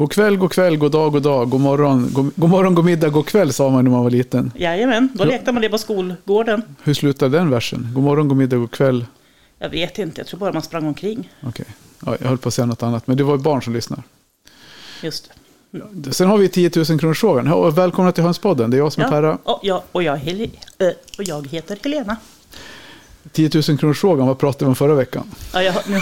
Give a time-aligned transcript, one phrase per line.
[0.00, 3.08] God kväll, god kväll, god dag, god dag, god morgon, god, god morgon, god middag,
[3.08, 4.52] god kväll sa man när man var liten.
[4.56, 6.62] Jajamän, då lekte man det på skolgården.
[6.82, 7.88] Hur slutade den versen?
[7.94, 9.06] God morgon, god middag, god kväll.
[9.58, 11.32] Jag vet inte, jag tror bara man sprang omkring.
[11.42, 11.66] Okej,
[12.06, 14.02] ja, jag höll på att säga något annat, men det var ju barn som lyssnar.
[15.02, 15.30] Just
[15.70, 16.12] det.
[16.12, 17.46] Sen har vi 10 000 kronors frågan.
[17.46, 19.38] Ja, Välkomna till Hönspodden, det är jag som är Perra.
[19.42, 20.14] Och jag, och, jag,
[21.18, 22.16] och jag heter Helena.
[23.32, 25.30] 10 000 kronors frågan, vad pratade vi om förra veckan?
[25.54, 26.00] Ja, jag, nu,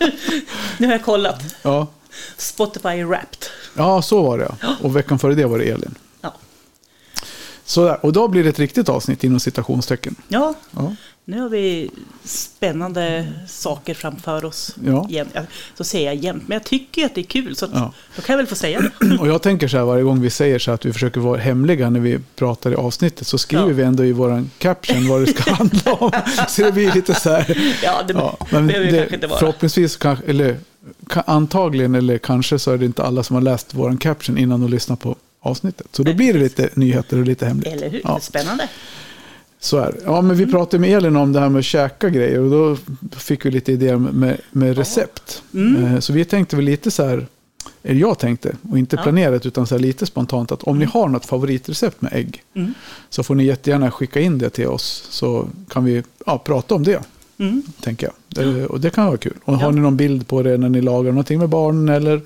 [0.78, 1.56] nu har jag kollat.
[1.62, 1.86] Ja,
[2.36, 3.38] Spotify Wrapped.
[3.76, 4.54] ja så var det.
[4.80, 5.94] Och veckan före det var det Elin.
[6.20, 6.34] Ja.
[7.64, 10.14] Sådär, och då blir det ett riktigt avsnitt inom citationstecken.
[10.28, 10.94] ja, Ja.
[11.24, 11.90] nu har vi
[12.24, 14.76] spännande saker framför oss.
[14.86, 15.06] Ja.
[15.10, 15.34] Jämt.
[15.78, 17.56] Så säger jag jämt, men jag tycker att det är kul.
[17.56, 17.92] Så Ja.
[18.16, 19.16] då kan jag väl få säga det.
[19.20, 21.40] Och jag tänker så här varje gång vi säger så här att vi försöker vara
[21.40, 23.74] hemliga när vi pratar i avsnittet så skriver Ja.
[23.74, 26.10] vi ändå i våran caption vad det ska handla om.
[26.48, 27.74] Så det blir lite så här.
[27.82, 29.38] Ja, det Ja, men det kanske inte vara.
[29.38, 30.58] förhoppningsvis, kanske, eller
[31.26, 34.70] antagligen eller kanske så är det inte alla som har läst våran caption innan de
[34.70, 35.86] lyssnar på avsnittet.
[35.92, 37.66] Så då blir det lite nyheter och lite hemligt.
[37.72, 38.00] Eller hur?
[38.04, 38.20] Ja.
[38.20, 38.68] Spännande.
[39.60, 39.94] Så är.
[40.04, 42.76] Ja, men vi pratade med Elin om det här med att käka grejer och då
[43.16, 45.42] fick vi lite idéer med, med recept.
[45.54, 45.84] Mm.
[45.84, 47.26] Eh, Så vi tänkte väl lite så här,
[47.82, 49.02] eller jag tänkte, och inte Ja.
[49.02, 52.74] planerat utan så lite spontant att om ni har något favoritrecept med ägg Mm.
[53.10, 56.82] så får ni jättegärna skicka in det till oss så kan vi ja, prata om
[56.82, 57.00] det,
[57.38, 57.62] Mm.
[57.80, 58.58] tänker jag.
[58.58, 59.36] Eh, Och det kan vara kul.
[59.44, 59.70] Och har Ja.
[59.70, 62.20] ni någon bild på det när ni lagar någonting med barnen eller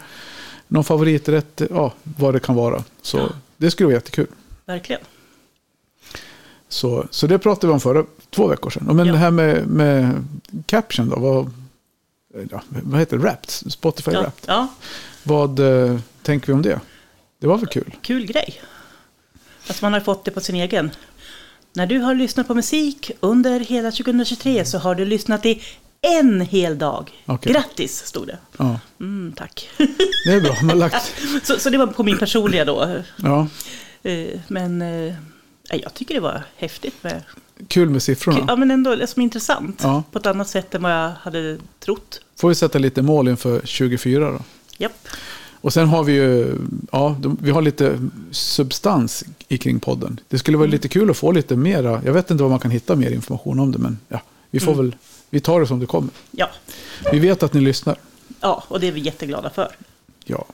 [0.68, 2.84] någon favoriträtt, ja, vad det kan vara.
[3.02, 3.28] Så Ja.
[3.56, 4.26] det skulle vara jättekul.
[4.66, 5.00] Verkligen.
[6.68, 8.96] Så, så det pratade vi om förra två veckor sedan.
[8.96, 9.12] Men Ja.
[9.12, 10.24] det här med, med
[10.66, 11.50] caption då, vad,
[12.50, 13.22] ja, vad heter det?
[13.22, 13.50] Wrapped?
[13.50, 14.44] Spotify Ja, Wrapped.
[14.46, 14.68] ja,
[15.22, 16.80] Vad eh, tänker vi om det?
[17.38, 17.94] Det var väl kul?
[18.02, 18.60] kul grej.
[19.70, 20.90] Att man har fått det på sin egen.
[21.76, 25.62] När du har lyssnat på musik under hela 2023 så har du lyssnat i
[26.00, 27.10] en hel dag.
[27.26, 27.52] Okej.
[27.52, 28.38] Grattis, stod det.
[28.56, 29.68] Ja, Mm, tack.
[30.26, 30.56] det är bra.
[30.62, 33.02] Man lagt, så, så det var på min personliga då.
[33.16, 33.46] ja,
[34.02, 35.14] Eh, Men eh,
[35.70, 36.94] jag tycker det var häftigt.
[37.04, 37.22] Med,
[37.68, 38.44] kul med siffrorna.
[38.48, 39.80] ja, men ändå liksom intressant.
[39.82, 40.02] Ja.
[40.12, 42.20] På ett annat sätt än vad jag hade trott.
[42.36, 44.40] Får vi sätta lite mål inför 24 då.
[44.78, 45.08] Japp.
[45.60, 46.54] Och sen har vi ju,
[46.92, 50.20] ja, vi har lite substans i kring podden.
[50.28, 52.70] Det skulle vara lite kul att få lite mera, jag vet inte vad man kan
[52.70, 54.96] hitta mer information om det, men ja, vi får väl,
[55.30, 56.10] vi tar det som det kommer.
[56.30, 56.50] Ja.
[57.12, 57.96] Vi vet att ni lyssnar.
[58.40, 59.76] ja, och det är vi jätteglada för.
[60.24, 60.44] Ja.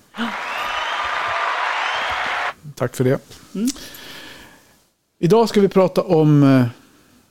[2.75, 3.19] Tack för det.
[3.55, 3.69] Mm.
[5.19, 6.65] Idag ska vi prata om eh,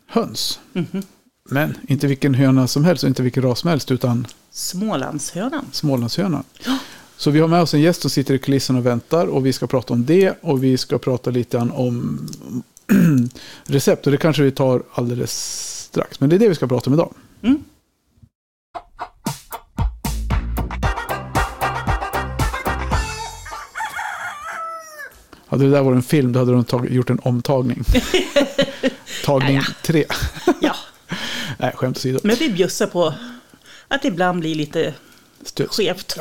[0.08, 0.60] höns.
[0.74, 1.04] Mhm.
[1.50, 5.66] Men inte vilken höna som helst och inte vilken ras som helst utan Smålandshönan.
[5.72, 6.44] Smålandshönan.
[7.22, 9.54] Så vi har med oss en gäst som sitter i kulissen och väntar och vi
[9.54, 12.28] ska prata om det och vi ska prata lite grann om
[13.64, 15.32] recept och det kanske vi tar alldeles
[15.90, 16.20] strax.
[16.20, 17.14] Men det är det vi ska prata om idag.
[17.42, 17.64] Mm.
[25.48, 27.84] Hade det där varit en film då hade de gjort en omtagning.
[29.26, 30.06] Tagning Ja, tre.
[30.62, 30.76] Ja,
[31.58, 32.20] Nej, skämt åsido.
[32.24, 33.14] men vi bjussar på
[33.88, 34.94] att det ibland blir lite
[35.44, 35.68] Stöd.
[35.70, 36.18] skevt.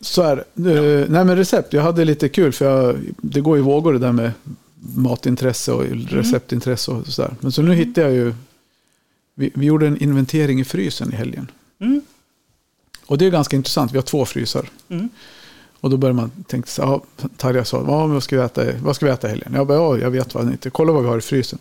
[0.00, 0.72] Så är det.
[0.72, 3.98] Eh, Nej men recept, jag hade lite kul för jag, det går i vågor det
[3.98, 4.32] där med
[4.94, 7.34] matintresse och receptintresse och sådär.
[7.40, 8.34] Men så nu hittade jag ju,
[9.34, 11.50] vi, vi gjorde en inventering i frysen i helgen.
[11.80, 12.00] Mm.
[13.06, 14.70] Och det är ganska intressant, vi har två frysar.
[14.88, 15.08] Mm.
[15.80, 18.96] Och då börjar man tänka så ja, Tarja sa, ja, vad, ska vi äta, vad
[18.96, 19.52] ska vi äta i helgen?
[19.54, 21.58] Jag bara, ja, jag vet vad inte, kolla vad vi har i frysen.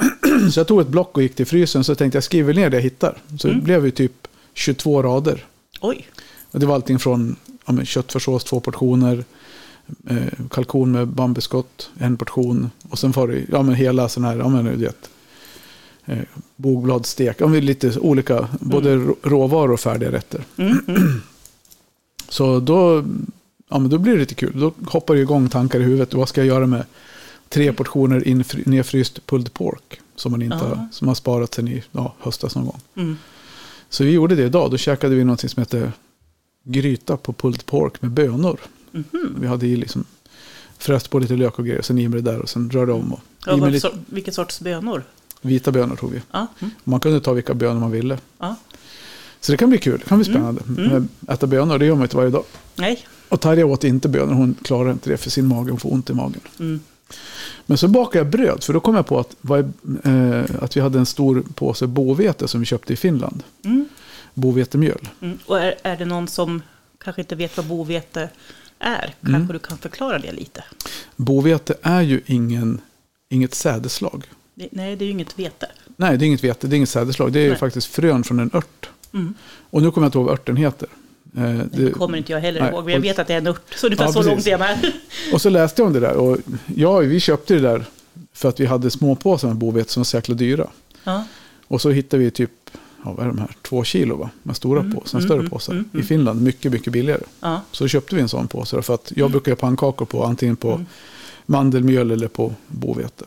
[0.52, 2.76] så jag tog ett block och gick till frysen, så tänkte jag skriver ner det
[2.76, 3.22] jag hittar.
[3.38, 5.44] Så det blev ju typ 22 rader.
[5.80, 6.06] Oj,
[6.50, 9.24] Och det var allting från ja, köttfärssås, två portioner,
[10.08, 10.16] eh,
[10.50, 12.70] kalkon med bambuskott, en portion.
[12.90, 15.10] Och sen var det ja, men hela sån här, ja men du vet,
[16.06, 16.18] eh,
[16.56, 17.36] bogbladsstek.
[17.40, 20.44] Ja, men lite olika, både rå- råvaror och färdiga rätter.
[20.56, 21.20] mm, mm.
[22.28, 23.04] Så då,
[23.68, 24.60] ja, men då blir det lite kul.
[24.60, 26.14] Då hoppar det igång tankar i huvudet.
[26.14, 26.84] Vad ska jag göra med
[27.48, 30.00] tre portioner infry- nedfryst pulled pork?
[30.16, 30.68] Som man inte Ja.
[30.68, 32.80] har, som har sparat sen i ja, höstas någon gång.
[32.96, 33.16] Mm.
[33.88, 34.70] Så vi gjorde det idag.
[34.70, 35.92] Då käkade vi något som heter
[36.64, 38.60] gryta på pulled pork med bönor.
[38.92, 39.36] Mhm.
[39.40, 40.04] Vi hade i liksom
[40.78, 41.82] fräst på lite lök och grejer.
[41.82, 43.12] Sen i med det där och sen rörde om.
[43.12, 45.04] Och Ja, vad, lite vilken sorts bönor?
[45.42, 46.20] vita bönor tog vi.
[46.32, 46.70] Ja, mm.
[46.84, 48.18] Man kunde ta vilka bönor man ville.
[48.38, 48.56] ja.
[49.42, 49.98] Så det kan bli kul.
[49.98, 50.62] Det kan bli spännande.
[50.78, 51.08] Mm.
[51.28, 52.44] Äta bönor, det gör man inte varje dag.
[52.76, 53.06] Nej.
[53.28, 54.32] Och Tarja åt inte bönor.
[54.34, 55.70] Hon klarar inte det för sin mage.
[55.70, 56.40] Hon får ont i magen.
[56.58, 56.80] Mm.
[57.66, 58.64] Men så bakade jag bröd.
[58.64, 59.72] För då kom jag på att, vad
[60.04, 63.42] är- eh, att vi hade en stor påse bovete som vi köpte i Finland.
[63.64, 63.88] Mm.
[64.40, 65.08] Bovetemjöl.
[65.20, 65.38] Mm.
[65.46, 66.62] Och är, är det någon som
[67.04, 68.28] kanske inte vet vad bovete
[68.78, 69.14] är?
[69.20, 69.46] Kanske Mm.
[69.46, 70.64] du kan förklara det lite?
[71.16, 72.80] Bovete är ju ingen,
[73.28, 74.24] inget sädeslag.
[74.54, 75.66] Det, nej, det är ju inget vete.
[75.96, 77.32] Nej, det är inget vete, det är inget sädeslag.
[77.32, 77.58] Det är ju Nej.
[77.58, 78.88] faktiskt frön från en ört.
[79.12, 79.34] Mm.
[79.70, 80.88] Och nu kommer jag inte ihåg vad örten heter.
[81.36, 83.46] Eh, Det kommer inte jag heller nej, ihåg, men jag vet att det är en
[83.46, 83.74] ört.
[83.76, 84.30] Så ungefär Ja, så precis.
[84.32, 84.92] långt är jag med.
[85.32, 86.14] Och så läste jag om det där.
[86.16, 86.38] Och
[86.76, 87.84] ja, vi köpte det där
[88.32, 90.70] för att vi hade småpåsar med bovete som var så jäkla dyra.
[91.04, 91.24] Ja.
[91.66, 92.50] Och så hittade vi typ,
[93.04, 94.30] ja, vad är de här, två kilo va?
[94.42, 95.72] Med stora Mm, påsar, mm, större mm, påsar.
[95.72, 97.22] mm, I Finland, mycket, mycket billigare.
[97.40, 97.60] Ja.
[97.72, 98.82] Så köpte vi en sån påse.
[98.82, 100.86] För att jag brukar göra pannkakor på antingen på Mm.
[101.46, 103.24] mandelmjöl eller på bovete.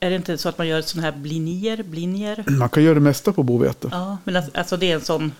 [0.00, 1.82] Är det inte så att man gör sådana här blinier?
[1.82, 2.44] blinier?
[2.58, 3.88] Man kan göra det mesta på bovete.
[3.92, 5.32] Ja, men alltså- alltså det är en sån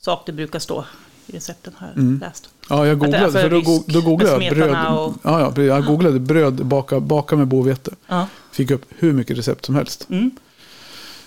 [0.00, 0.84] sak det brukar stå
[1.26, 2.18] i recepten har jag Mm.
[2.18, 2.48] läst.
[2.68, 4.86] Ja, jag googlade, alltså för då, då googlade jag bröd.
[4.98, 7.90] och- Ja, ja, jag googlade bröd baka, baka med bovete.
[8.06, 8.26] Ja.
[8.52, 10.06] Fick upp hur mycket recept som helst.
[10.10, 10.30] Mm.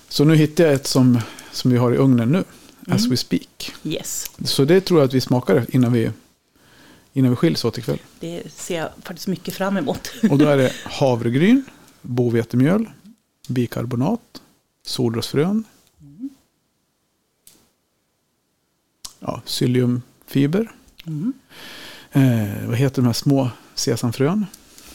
[0.09, 1.19] Så nu hittade jag ett som,
[1.57, 2.43] som vi har i ugnen nu.
[2.89, 3.09] As Mm.
[3.09, 3.71] we speak.
[3.83, 6.11] Yes, Så det tror jag att vi smakar innan vi,
[7.13, 7.99] innan vi skiljs åt ikväll.
[8.19, 10.11] det ser jag faktiskt mycket fram emot.
[10.31, 11.65] Och då är det havregryn,
[12.01, 12.89] bovetemjöl,
[13.47, 14.41] bikarbonat,
[14.85, 15.63] solrosfrön.
[19.19, 20.71] Ja, psylliumfiber.
[21.05, 21.33] Mm.
[22.11, 24.45] Eh, vad heter de här små sesamfrön?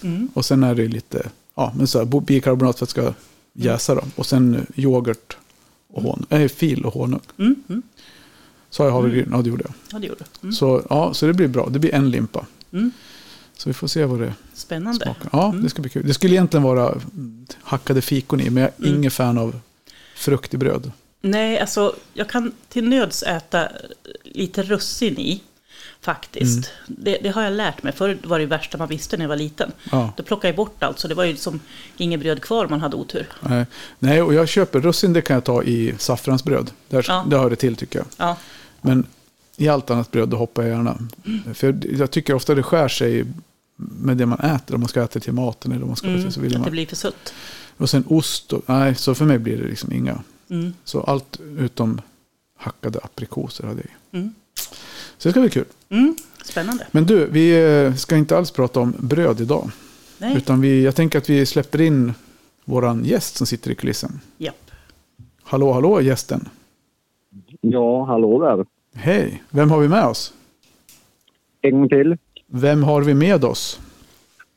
[0.03, 0.29] Mm.
[0.35, 3.15] Och sen är det lite ja, men så här, bo- bikarbonat för att det ska
[3.53, 3.95] jäsa.
[3.95, 4.03] Då.
[4.17, 5.37] Och sen yoghurt
[5.93, 6.27] och honung.
[6.29, 7.21] Nej, fil och honung.
[7.39, 7.55] Mm.
[7.69, 7.83] Mm.
[8.71, 9.29] Sa jag havregryn?
[9.33, 9.75] Ja, det gjorde jag.
[9.93, 10.25] Ja, det gjorde.
[10.43, 10.53] Mm.
[10.53, 11.69] Så, ja, så det blir bra.
[11.71, 12.47] Det blir en limpa.
[12.73, 12.91] Mm.
[13.57, 15.05] Så vi får se vad det Spännande.
[15.05, 15.29] smakar.
[15.33, 15.63] Ja, Mm.
[15.63, 16.07] det ska bli kul.
[16.07, 18.99] Det skulle egentligen vara mm, hackade fikon i, men jag är Mm.
[18.99, 19.61] ingen fan av
[20.17, 20.93] frukt i bröd.
[21.21, 23.69] Nej, alltså jag kan till nöds äta
[24.25, 25.43] lite russin i.
[26.03, 26.71] Faktiskt.
[26.89, 27.01] Mm.
[27.05, 27.93] Det, det har jag lärt mig.
[27.93, 29.73] Förr var det värsta man visste när jag var liten.
[29.91, 31.61] Ja, Då plockade jag bort allt, så det var ju som
[31.97, 33.27] inget bröd kvar om man hade otur.
[33.41, 33.67] nej.
[33.99, 36.71] nej, och jag köper russin, det kan jag ta i saffransbröd.
[36.89, 37.25] Där, Ja.
[37.29, 38.07] Det hör det till tycker jag.
[38.17, 38.37] Ja,
[38.81, 39.07] Men
[39.57, 40.99] i allt annat bröd då hoppar jag gärna.
[41.55, 43.25] För jag, jag tycker ofta det skär sig
[43.77, 44.75] med det man äter.
[44.75, 46.51] Om man ska äta till maten eller om man ska äta mm, till så vill
[46.51, 46.71] att det man.
[46.71, 47.35] blir för sött.
[47.77, 48.53] Och sen ost.
[48.53, 50.19] Och, nej, så för mig blir det liksom inga.
[50.51, 50.75] Mm.
[50.85, 52.01] Så allt utom
[52.59, 54.31] hackade aprikoser hade jag i.
[55.25, 55.25] Mm.
[55.25, 55.65] Så det ska bli kul.
[55.89, 56.17] Mm.
[56.45, 56.87] Spännande.
[56.91, 59.71] Men du, vi eh, ska inte alls prata om bröd idag.
[60.19, 62.13] Nej, Utan vi, jag tänker att vi släpper in
[62.65, 64.21] våran gäst som sitter i kulissen.
[64.39, 64.71] japp.
[65.43, 66.49] Hallå, hallå gästen.
[67.61, 68.67] Ja, hallå där.
[68.95, 70.33] Hej, vem har vi med oss?
[71.63, 72.17] En gång till.
[72.47, 73.81] Vem har vi med oss?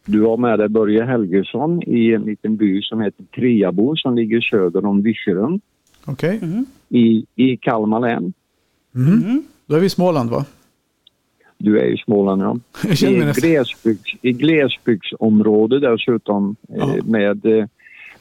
[0.06, 4.41] Du har med dig Börje Helgesson i en liten by som heter Triabo som ligger
[4.41, 5.59] söder om Virserum
[6.06, 6.65] Okej, Mm.
[6.89, 8.33] i, i Kalmar län.
[8.91, 9.13] Mhm.
[9.13, 9.44] Mm.
[9.65, 10.45] då är vi i Småland va?
[11.57, 12.57] Du är i Småland, ja.
[12.88, 16.98] Jag känner mig I, glesbygds, I glesbygdsområde dessutom Ja.
[16.98, 17.66] eh, med, eh,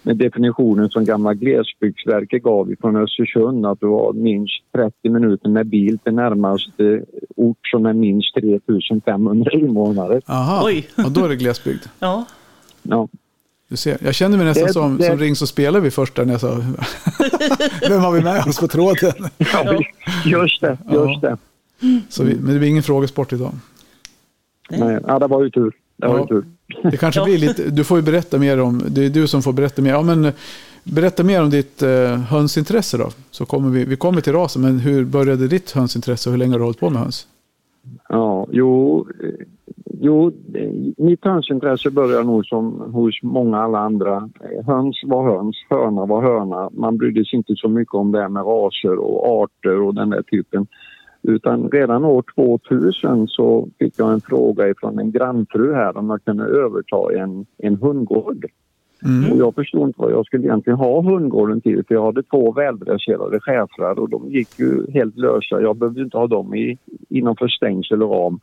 [0.03, 5.67] med definitionen som gamla glesbygdsverket gav ifrån Östersund att du har minst 30 minuter med
[5.67, 7.03] bil till närmaste
[7.37, 10.21] ort som är minst 3500 invånare.
[10.27, 10.89] Aha, Oj.
[11.05, 11.83] och då är det glesbygd.
[11.99, 12.25] Ja,
[12.83, 13.09] Ja.
[13.69, 16.15] Du ser, jag känner mig nästan Det- som, det- som Ring så spelar vi först
[16.15, 16.57] där när jag sa
[17.89, 19.13] Vem har vi med oss på tråden?
[19.39, 19.81] Ja,
[20.25, 21.37] just det, just det.
[22.09, 23.53] Så vi, men det blir ingen frågesport idag.
[24.71, 25.73] Nej, ja, det var ju tur.
[25.97, 26.45] Det var ju tur.
[26.91, 29.53] Det kanske blir lite, du får ju berätta mer om, det är du som får
[29.53, 29.91] berätta mer.
[29.91, 30.33] Ja, men,
[30.85, 33.11] berätta mer om ditt eh, hönsintresse då.
[33.31, 36.53] Så kommer vi, vi kommer till rasen, men hur började ditt hönsintresse och hur länge
[36.53, 37.27] har du hållit på med höns?
[38.09, 39.47] Ja, jo, eh,
[40.01, 44.31] jo, eh, mitt hönsintresse börjar nog som hos många alla andra.
[44.41, 46.71] Eh, Höns var höns, höna var höna.
[46.73, 50.11] Man brydde sig inte så mycket om det här med raser och arter och den
[50.11, 50.67] där typen.
[51.27, 56.25] Utan redan år 2000 så fick jag en fråga ifrån en grannfru här om jag
[56.25, 58.47] kunde överta en, en hundgård.
[59.05, 59.33] Mm.
[59.33, 62.53] Och jag förstod inte vad jag skulle egentligen ha hundgården till för jag hade två
[62.53, 65.61] väldresserade schäfrar och de gick ju helt lösa.
[65.61, 66.79] Jag behövde inte ha dem i,
[67.09, 68.41] innanför stängsel och ram.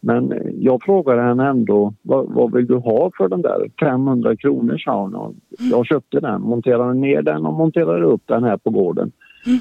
[0.00, 3.70] Men jag frågade henne ändå, vad, vad vill du ha för den där?
[3.80, 5.40] 500 kronor sa hon.
[5.70, 9.12] Jag köpte den, monterade ner den och monterade upp den här på gården.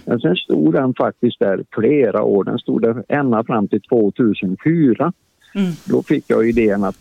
[0.06, 2.44] Men sen stod den faktiskt där flera år.
[2.44, 5.14] Den stod där ända fram till 2004.
[5.56, 5.72] Mm.
[5.86, 6.98] Då fick jag idén att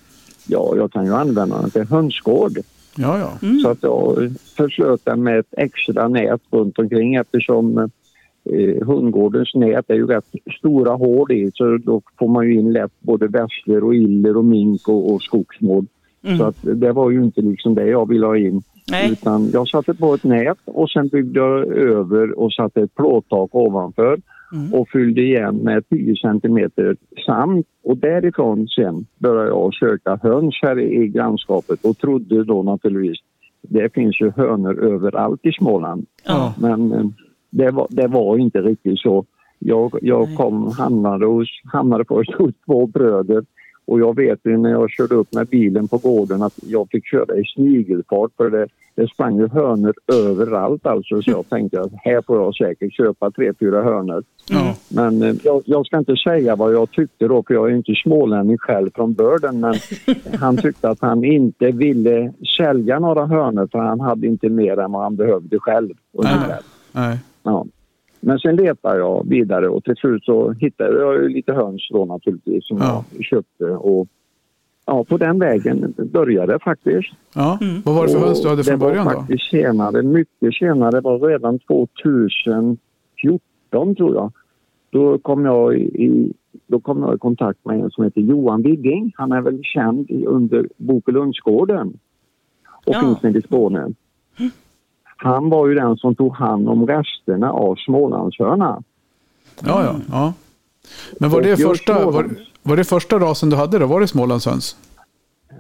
[0.46, 2.52] ja, jag kan ju använda den till hönsgård.
[2.96, 3.48] Ja, ja.
[3.48, 3.58] Mm.
[3.58, 9.90] Så att jag förslöt den med ett extra nät runt omkring eftersom eh, hundgårdens nät
[9.90, 13.84] är ju rätt stora hål i så då får man ju in lätt både vässler
[13.84, 15.86] och iller och mink och, och skogsmård.
[16.22, 16.38] Mm.
[16.38, 18.62] Så att det var ju inte liksom det jag ville ha in.
[18.90, 19.12] Nej.
[19.12, 23.54] Utan jag satte på ett nät och sen byggde jag över och satte ett plåttak
[23.54, 24.20] ovanför
[24.52, 24.74] Mm.
[24.74, 27.64] och fyllde igen med 10 centimeter sand.
[27.84, 33.18] Och därifrån sen började jag söka höns här i, grannskapet och trodde då naturligtvis
[33.62, 36.06] det finns ju hönor överallt i Småland.
[36.26, 36.54] Ja.
[36.60, 37.04] Men eh,
[37.50, 39.24] det var, det var inte riktigt så.
[39.58, 43.44] Jag, jag kom, hamnade, hos, hamnade först hos två bröder
[43.86, 47.06] Och jag vet ju när jag körde upp med bilen på gården att jag fick
[47.06, 51.22] köra i snigelfart för det, det sprang ju hönor överallt alltså.
[51.22, 54.24] Så jag tänkte att här får jag säkert köpa tre, fyra hönor.
[54.50, 54.74] Ja.
[54.88, 57.76] Men eh, jag, jag ska inte säga vad jag tyckte då för jag är ju
[57.76, 59.74] inte smålänning själv från börden men
[60.40, 64.92] han tyckte att han inte ville sälja några hönor för han hade inte mer än
[64.92, 65.94] vad han behövde själv.
[66.12, 66.60] ungefär.
[66.92, 67.18] Nej.
[67.42, 67.66] Ja.
[68.26, 72.04] Men sen letade jag vidare och till slut så hittade jag ju lite höns då
[72.04, 73.04] naturligtvis som Ja.
[73.16, 74.06] jag köpte och
[74.86, 77.08] ja, på den vägen började det faktiskt.
[77.34, 77.58] Ja.
[77.60, 77.82] Mm.
[77.84, 79.16] Vad var det för höns du hade från början Det då?
[79.16, 84.32] var faktiskt senare, mycket senare, det var redan 2014 tror jag.
[84.90, 86.32] Då kom jag i,
[86.66, 89.12] då kom jag i kontakt med en som heter Johan Wigging.
[89.16, 91.98] Han är väl känd under Bokelundsgården
[92.86, 93.00] och Ja.
[93.00, 93.92] finns nere i Skåne.
[95.16, 98.82] Han var ju den som tog hand om resterna av Smålandshörna.
[99.64, 99.94] Ja, ja.
[100.10, 100.32] ja.
[101.20, 102.26] Men var det, första, var,
[102.62, 103.86] var det första rasen du hade då?
[103.86, 104.76] Var det Smålandshöns?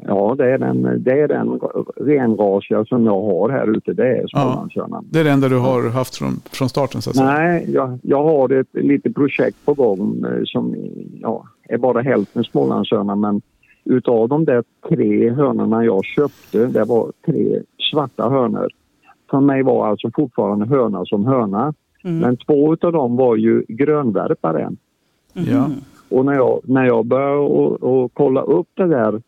[0.02, 1.60] Ja, det är den, det är den
[1.96, 3.92] renrasiga som jag har här ute.
[3.92, 5.06] Det är Smålandshörnan.
[5.10, 7.32] Det är det enda du har haft från, från starten så att säga?
[7.32, 10.74] Nej, jag, jag har ett litet projekt på gång eh, som
[11.20, 13.42] ja, är bara hälften Smålandshörna men
[13.84, 18.68] utav de där tre hönorna jag köpte, det var tre svarta hönor.
[19.30, 21.74] För mig var alltså fortfarande höna som höna.
[22.04, 22.18] Mm.
[22.18, 24.70] Men två utav dem var ju grönvärpare.
[25.32, 25.70] Ja.
[26.08, 29.22] Och när jag, när jag började och, och kolla upp det där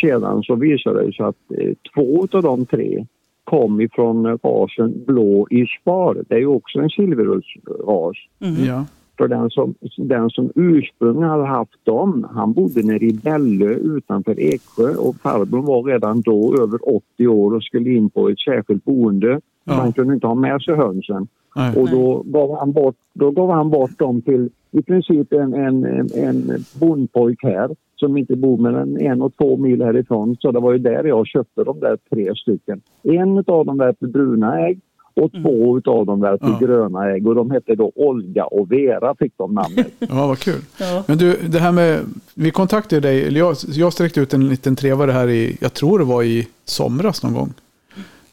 [0.00, 3.06] sedan så visade det sig att eh, två av de tre
[3.44, 6.24] kom ifrån rasen blå i spar.
[6.28, 8.16] Det är ju också en silverullsras.
[8.40, 8.64] Mm.
[8.64, 8.84] ja.
[9.16, 14.40] För den som, den som ursprungligen hade haft dem, han bodde nere i Bällö utanför
[14.40, 18.84] Eksjö och farbrorn var redan då över 80 år och skulle in på ett särskilt
[18.84, 19.40] boende.
[19.64, 19.72] Ja.
[19.72, 21.28] Han kunde inte ha med sig hönsen.
[21.56, 21.76] Nej.
[21.76, 25.84] Och då gav han bort, då gav han bort dem till i princip en, en,
[26.14, 30.36] en, bondpojk här som inte bor mer än en och två mil härifrån.
[30.40, 32.80] Så det var ju där jag köpte de där tre stycken.
[33.02, 34.80] En av dem värpte bruna ägg
[35.16, 36.66] och två av dem värpte Ja.
[36.66, 37.26] gröna ägg.
[37.26, 39.86] Och de hette då Olga och Vera fick de namnet.
[39.98, 40.60] ja, vad kul.
[40.78, 41.04] Ja.
[41.06, 42.00] Men du, det här med,
[42.34, 45.98] vi kontaktade dig, eller jag, jag sträckte ut en liten trevare här i, jag tror
[45.98, 47.52] det var i somras någon gång.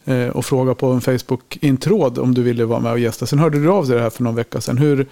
[0.06, 3.26] Eh, och frågade på en Facebook-intråd om du ville vara med och gästa.
[3.26, 4.78] Sen hörde du av dig det här för någon vecka sedan.
[4.78, 5.06] Hur,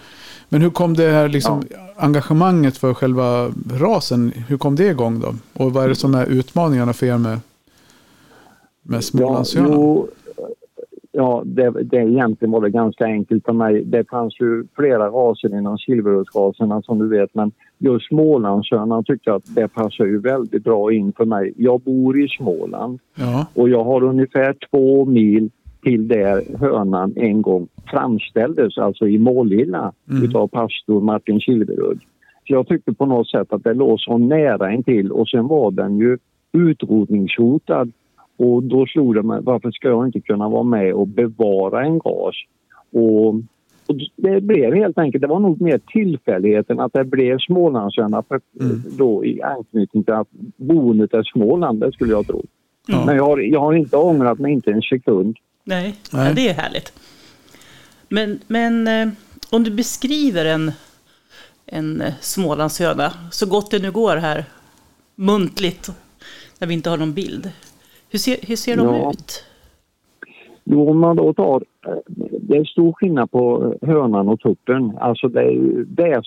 [0.49, 1.63] men hur kom det här liksom,
[1.95, 5.35] engagemanget för själva rasen, hur kom det igång då?
[5.53, 7.39] Och vad är det som är utmaningarna för er med,
[8.83, 9.71] med Smålandshönan?
[9.73, 10.07] jo,
[11.19, 13.83] ja det, det egentligen var det ganska enkelt för mig.
[13.85, 19.37] Det fanns ju flera raser inom silverullsraserna som du vet men just Smålandshönan tyckte jag
[19.37, 21.53] att det passar ju väldigt bra in för mig.
[21.57, 25.49] Jag bor i Småland Ja, och jag har ungefär två mil
[25.83, 30.23] till där hönan en gång framställdes, alltså i Målilla Mm.
[30.23, 31.99] utav pastor Martin Silverudd.
[32.47, 35.71] Så jag tyckte på något sätt att det låg så nära intill och sen var
[35.71, 36.17] den ju
[36.53, 37.91] utrotningshotad.
[38.39, 41.99] Och då slog det mig, varför ska jag inte kunna vara med och bevara en
[41.99, 42.35] ras?
[42.91, 43.27] Och,
[43.87, 48.41] och det blev helt enkelt, det var nog mer tillfälligheten att det blev Smålandshöna för-
[48.61, 48.83] Mm.
[48.97, 50.27] då i anknytning till att
[50.57, 52.45] boendet är Småland, det skulle jag tro.
[52.87, 53.05] Ja.
[53.05, 55.37] Men jag har, jag har inte ångrat mig inte en sekund.
[55.63, 56.27] Nej, Nej.
[56.27, 56.93] Ja, det är härligt.
[58.09, 59.09] Men, men eh,
[59.49, 60.71] om du beskriver en,
[61.65, 64.45] en eh, Smålandshöna, så gott det nu går här,
[65.15, 65.91] muntligt,
[66.59, 67.51] när vi inte har någon bild.
[68.11, 69.11] Hur ser, hur ser de Ja.
[69.11, 69.43] ut?
[70.63, 71.63] Jo, om man då tar...
[72.41, 74.97] Det är stor skillnad på hönan och tuppen.
[74.99, 76.21] Alltså det är ju det är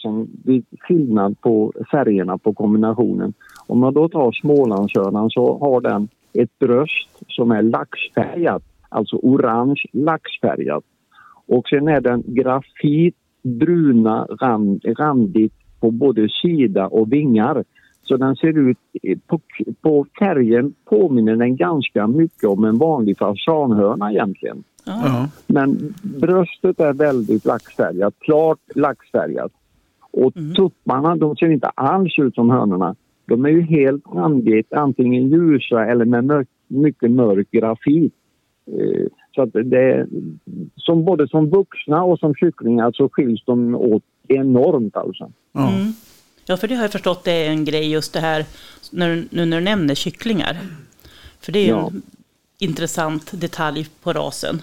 [0.80, 3.32] skillnad på färgerna på kombinationen.
[3.66, 9.82] Om man då tar Smålandshörnan så har den ett bröst som är laxfärgat, alltså orange
[9.92, 10.84] laxfärgat.
[11.46, 17.64] Och sen är den grafit bruna rand, randigt på både sida och vingar.
[18.12, 18.78] Så den ser ut,
[19.26, 19.40] på,
[19.80, 24.64] på färgen påminner den ganska mycket om en vanlig fasanhörna egentligen.
[24.84, 25.02] Ja.
[25.04, 25.28] ja.
[25.46, 29.52] Men bröstet är väldigt laxfärgat, klart laxfärgat.
[30.10, 32.94] Och tupparna de ser inte alls ut som hönorna.
[33.26, 38.14] De är ju helt randigt, antingen ljusa eller med mörk, mycket mörk grafit.
[38.66, 40.06] Eh, Så att det är,
[40.76, 45.24] som både som vuxna och som kycklingar så skiljs de åt enormt alltså.
[45.54, 45.92] Mm.
[46.46, 48.44] Ja, för det har jag förstått det är en grej just det här,
[48.92, 50.56] när, nu när du nämner kycklingar.
[51.40, 51.86] För det är ju Ja.
[51.86, 52.02] en
[52.60, 54.62] intressant detalj på rasen.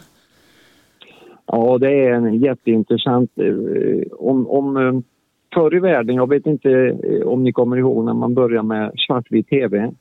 [1.45, 3.31] Ja, det är en jätteintressant.
[3.36, 5.00] eh, Om, om, eh,
[5.53, 6.69] förr i världen, jag vet inte
[7.03, 9.91] eh, om ni kommer ihåg när man började med svartvit tv.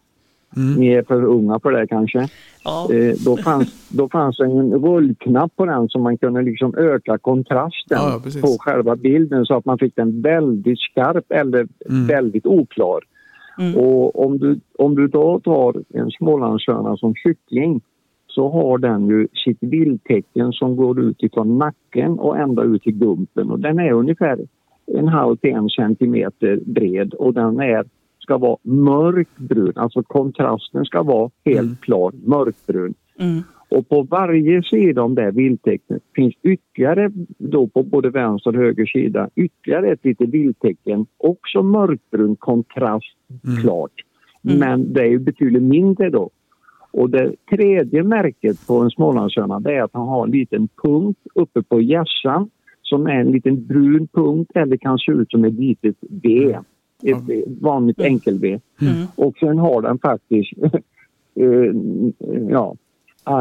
[0.57, 0.75] Mm.
[0.81, 2.29] Ni är för unga för det kanske.
[2.65, 6.75] Ja, Eh, Då fanns, då fanns det en rullknapp på den så man kunde liksom
[6.77, 11.69] öka kontrasten Ja, ja, på själva bilden så att man fick den väldigt skarp eller
[11.91, 12.07] Mm.
[12.07, 13.01] väldigt oklar.
[13.59, 13.77] Mm.
[13.77, 17.81] Och om du, om du då tar en smålandshörna som kyckling
[18.27, 22.93] så har den ju sitt vildtecken som går ut ifrån nacken och ända ut till
[22.99, 24.39] gumpen och den är ungefär
[24.87, 27.85] en halv till en centimeter bred och den är,
[28.29, 31.77] ska vara mörkbrun, alltså kontrasten ska vara helt Mm.
[31.81, 32.95] klar mörkbrun.
[33.19, 33.43] Mm.
[33.71, 38.57] Och på varje sida om det här vildtecknet finns ytterligare, då på både vänster och
[38.57, 41.07] höger sida, ytterligare ett litet vildtecken.
[41.17, 43.57] Också mörkbrun kontrast, Mm.
[43.63, 43.93] klart.
[44.45, 44.59] Mm.
[44.59, 46.31] Men det är ju betydligt mindre då.
[46.93, 51.19] Och det tredje märket på en smålandshörna det är att han har en liten punkt
[51.35, 52.51] uppe på hjässan
[52.83, 56.59] som är en liten brun punkt eller kan se ut som ett litet V.
[57.03, 58.13] Ett vanligt Mm.
[58.13, 58.61] enkel-V.
[58.81, 59.07] Mm.
[59.15, 60.53] Och sen har den faktiskt
[61.35, 61.73] eh,
[62.51, 62.75] ja,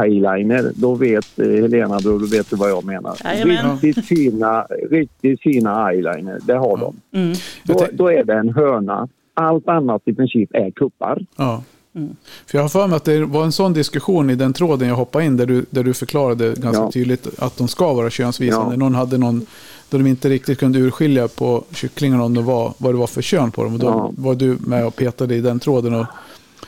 [0.03, 0.71] eyeliner.
[0.75, 3.17] Då vet eh, Helena, då vet du vad jag menar.
[3.23, 3.77] Jajamän.
[3.81, 6.95] Riktigt fina, riktigt fina eyeliner, det har de.
[7.19, 7.33] Mm.
[7.63, 9.07] Då, då är det en höna.
[9.33, 11.25] Allt annat i princip är kuppar.
[11.37, 11.63] Ja.
[11.95, 12.15] Mm.
[12.47, 14.95] För jag har för mig att det var en sån diskussion i den tråden jag
[14.95, 16.91] hoppade in där du, där du förklarade ganska Ja.
[16.91, 18.73] tydligt att de ska vara könsvisande.
[18.73, 18.77] Ja.
[18.79, 19.45] Någon hade någon
[19.89, 23.21] då de inte riktigt kunde urskilja på kycklingarna om det var, vad det var för
[23.21, 23.73] kön på dem.
[23.73, 24.11] Och då Ja.
[24.17, 26.05] var du med och petade i den tråden och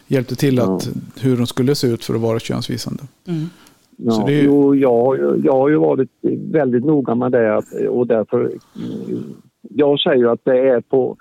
[0.07, 0.89] hjälpte till att
[1.21, 3.03] hur de skulle se ut för att vara könsvisande.
[3.27, 3.45] Mm.
[3.97, 6.09] Ja, Så det är- jo, jag, har ju- jag har ju varit
[6.51, 8.51] väldigt noga med det och därför...
[9.61, 11.17] Jag säger ju att det är på...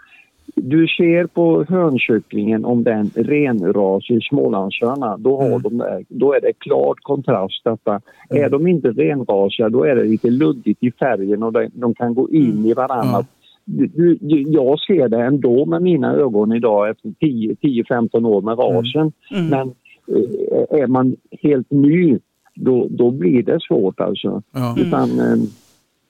[0.63, 5.63] Du ser på hönkycklingen om det är en renrasig smålandshörna, då, har Mm.
[5.63, 8.01] de då är det klart kontrast detta.
[8.31, 12.15] Är de inte renrasiga då är det lite luddigt i färgen och de, de kan
[12.15, 13.25] gå in i varandra.
[13.65, 19.13] Du, jag ser det ändå med mina ögon idag efter 10 10-15 år med rasen.
[19.31, 19.47] Mm.
[19.47, 19.69] Men
[20.17, 22.19] eh, är man helt ny
[22.55, 24.43] då, då blir det svårt alltså.
[24.53, 24.77] Ja.
[24.79, 25.37] Utan, eh,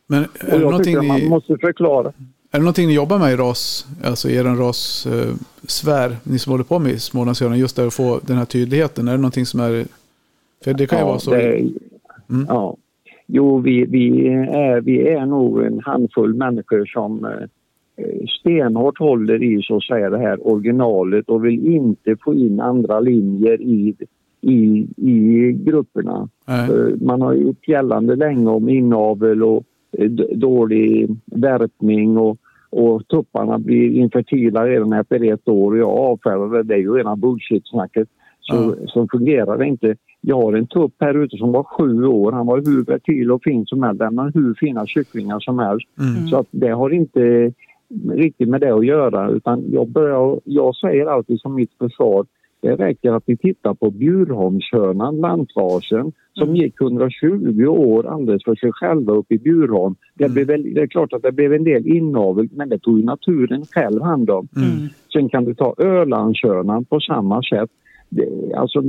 [0.06, 2.12] Men och jag tycker att man ni, måste förklara.
[2.50, 5.34] Är det någonting ni jobbar med i ras, alltså er ras eh,
[5.66, 9.08] svär, ni som håller på med Smålandshörnan, just där att få den här tydligheten?
[9.08, 9.84] Är det någonting som är,
[10.64, 11.30] för det kan ju vara så.
[11.30, 11.70] det,
[12.30, 12.46] Mm.
[12.48, 12.76] ja.
[13.26, 19.62] Jo, vi, vi, är, vi är nog en handfull människor som eh, stenhårt håller i
[19.62, 23.94] så att säga det här originalet och vill inte få in andra linjer i,
[24.40, 26.28] i, i grupperna.
[26.46, 26.70] Nej.
[26.70, 29.64] Eh, Man har gjort gällande länge om inavel och
[30.34, 32.38] dålig värpning och,
[32.70, 35.78] och tupparna blir infertila redan efter ett år.
[35.78, 36.74] Jag avfärdar det.
[36.74, 38.08] Är ju rena bullshit-snacket.
[38.40, 39.96] Så, så fungerar det inte.
[40.20, 42.32] Jag har en tupp här ute som var sju år.
[42.32, 44.02] Han var hur fertil och fin som helst.
[44.02, 45.86] Har hur fina kycklingar som helst.
[45.98, 46.28] Mm.
[46.28, 47.52] Så att det har inte
[48.10, 49.30] riktigt med det att göra.
[49.30, 52.26] Utan jag, börjar, jag säger alltid som mitt försvar
[52.60, 56.56] det räcker att vi tittar på Bjurholmshörnan, lantrasen, som Mm.
[56.56, 59.94] gick 120 år alldeles för sig själva uppe i Bjurholm.
[60.14, 60.34] Det, Mm.
[60.34, 63.04] blev väl, det är klart att det blev en del inavel, men det tog ju
[63.04, 64.48] naturen själv hand om.
[64.56, 64.68] Mm.
[64.68, 64.88] Mm.
[65.12, 67.70] Sen kan du ta Ölandshörnan på samma sätt.
[68.10, 68.82] Det, alltså,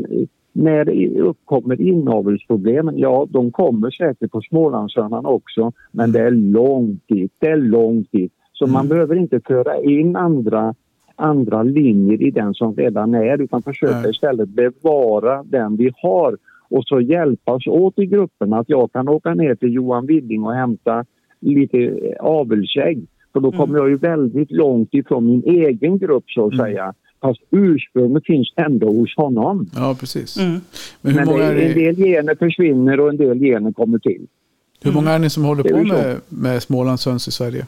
[0.53, 7.01] när det uppkommer inavelsproblemen, ja de kommer säkert på Smålandshörnan också, men det är långt
[7.07, 7.31] dit.
[7.39, 8.33] Det är långt dit.
[8.53, 8.89] Så man Mm.
[8.89, 10.75] behöver inte föra in andra,
[11.19, 14.11] andra linjer i den som redan är utan försöka Nej.
[14.11, 16.37] istället bevara den vi har
[16.69, 18.59] och så hjälpas åt i grupperna.
[18.59, 21.05] Att jag kan åka ner till Johan Widding och hämta
[21.39, 23.07] lite avelsägg.
[23.33, 23.57] För då Mm.
[23.59, 26.65] kommer jag ju väldigt långt ifrån min egen grupp så att Mm.
[26.65, 26.93] säga.
[27.21, 29.69] Fast ursprunget finns ändå hos honom.
[29.75, 30.37] Ja, precis.
[30.37, 30.51] Mm.
[31.01, 33.99] Men hur Men många, är det, en del gener försvinner och en del gener kommer
[33.99, 34.27] till.
[34.83, 37.65] hur många är ni som håller på med, med Smålandshöns i Sverige?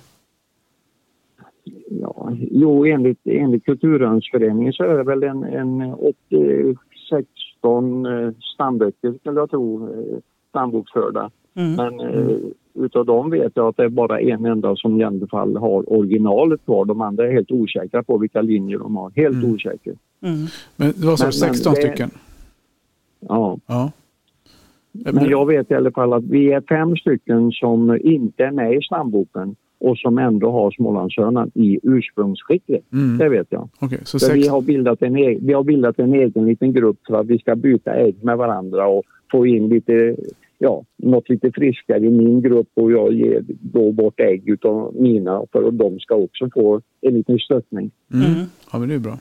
[2.51, 5.81] Jo, enligt, enligt Kulturhönsföreningen så är det väl en, en
[6.29, 6.75] 80,
[7.09, 10.17] 16 eh, stamböcker skulle jag tro, eh,
[10.49, 11.31] stambokförda.
[11.55, 11.73] Mm.
[11.75, 12.37] Men eh,
[12.73, 15.93] utav dem vet jag att det är bara en enda som i alla fall har
[15.93, 16.85] originalet kvar.
[16.85, 19.11] De andra är helt osäkra på vilka linjer de har.
[19.15, 19.53] Helt Mm.
[19.53, 19.93] osäkra.
[20.21, 20.35] Mm.
[20.75, 22.09] Men det var så Men- men 16 det- stycken?
[23.19, 23.57] Ja.
[23.67, 23.91] Ja.
[24.91, 28.73] Men jag vet i alla fall att vi är fem stycken som inte är med
[28.73, 32.81] i stamboken och som ändå har Smålandshörnan i ursprungsskicket.
[32.93, 33.17] Mm.
[33.17, 33.69] Det vet jag.
[33.79, 36.73] Okej, så Så vi, sex, har bildat en e- vi har bildat en egen liten
[36.73, 40.15] grupp för att vi ska byta ägg med varandra och få in lite,
[40.57, 45.41] ja, något lite friskare i min grupp och jag ger då bort ägg utav mina
[45.51, 47.91] för att de ska också få en liten stöttning.
[48.13, 48.25] mm.
[48.25, 48.45] Mm.
[48.73, 49.17] Ja, men det är bra.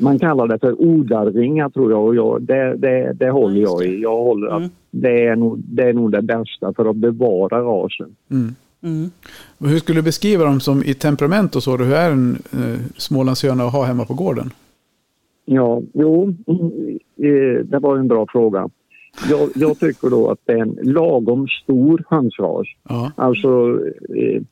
[0.00, 4.00] Man kallar det för odlarringar tror jag och jag, det, det, det håller jag i.
[4.02, 4.62] Jag håller Mm.
[4.64, 8.16] att det är, nog, det är nog det bästa för att bevara rasen.
[8.30, 8.54] Mm.
[8.82, 9.10] Mm.
[9.58, 11.76] Hur skulle du beskriva dem som i temperament och så?
[11.76, 14.50] Hur är en eh, Smålandshöna att ha hemma på gården?
[15.44, 16.34] Ja, jo,
[17.16, 18.68] eh, det var en bra fråga.
[19.30, 22.66] Jag, jag tycker då att det är en lagom stor hönsras.
[22.88, 23.12] Ja.
[23.16, 23.80] Alltså,
[24.16, 24.42] eh,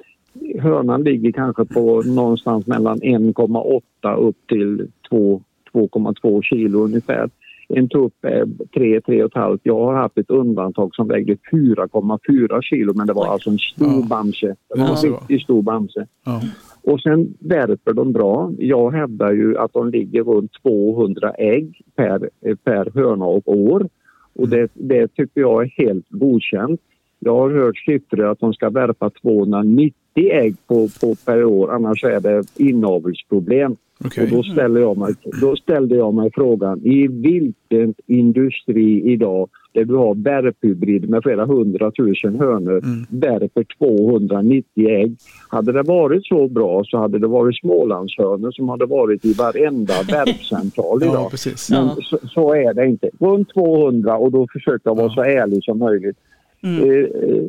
[0.60, 7.30] hönan ligger kanske på någonstans mellan 1,8 upp till 2,2 kilo ungefär.
[7.74, 9.58] En tupp är 3-3,5.
[9.62, 13.86] Jag har haft ett undantag som vägde 4,4 kilo men det var alltså en stor
[13.86, 14.06] Ja.
[14.08, 14.56] bamse.
[14.74, 16.06] Det var en riktigt stor bamse.
[16.24, 16.40] Ja.
[16.82, 18.52] Och sen värper de bra.
[18.58, 22.30] Jag hävdar ju att de ligger runt 200 ägg per,
[22.64, 23.88] per höna och år.
[24.34, 26.80] Och det, det tycker jag är helt godkänt.
[27.18, 32.04] Jag har hört siffror att de ska värpa 290 ägg på, på per år annars
[32.04, 33.76] är det inavelsproblem.
[34.04, 34.24] Okej.
[34.24, 39.84] Och då, ställer jag mig, då ställde jag mig frågan i vilken industri idag där
[39.84, 43.04] du har värphybrid med flera hundratusen hönor Mm.
[43.10, 45.16] värper 290 ägg.
[45.48, 49.94] Hade det varit så bra så hade det varit Smålandshönor som hade varit i varenda
[50.10, 51.30] värpcentral Ja, idag.
[51.30, 51.70] precis.
[51.70, 51.96] Men Ja.
[52.02, 53.10] så, så är det inte.
[53.20, 55.14] Runt 200 och då försöker jag vara Ja.
[55.14, 56.16] så ärlig som möjligt.
[56.62, 56.82] Mm.
[56.84, 57.44] Eh, eh,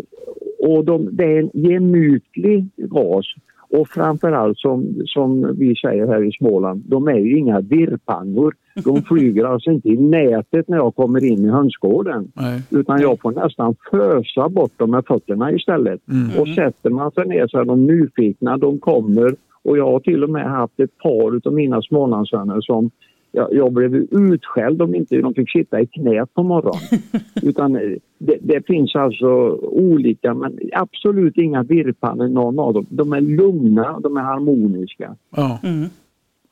[0.69, 3.25] och de, det är en gemytlig ras.
[3.71, 8.53] Och framförallt som, som vi säger här i Småland, de är ju inga virrpannor.
[8.83, 12.31] De flyger alltså inte i nätet när jag kommer in i hönsgården.
[12.33, 12.61] Nej.
[12.69, 16.01] Utan jag får nästan fösa bort dem med fötterna istället.
[16.09, 16.39] Mm.
[16.39, 19.35] Och sätter man sig ner så är de nyfikna, de kommer.
[19.63, 22.91] Och jag har till och med haft ett par av mina Smålandshönor som
[23.31, 26.79] jag, jag blev utskälld om inte de fick sitta i knät på morgonen.
[27.41, 27.81] Utan eh,
[28.17, 29.27] det, det finns alltså
[29.61, 32.85] olika, men absolut inga virrpannor någon av dem.
[32.89, 35.15] De är lugna, de är harmoniska.
[35.35, 35.59] Ja.
[35.63, 35.89] Mm.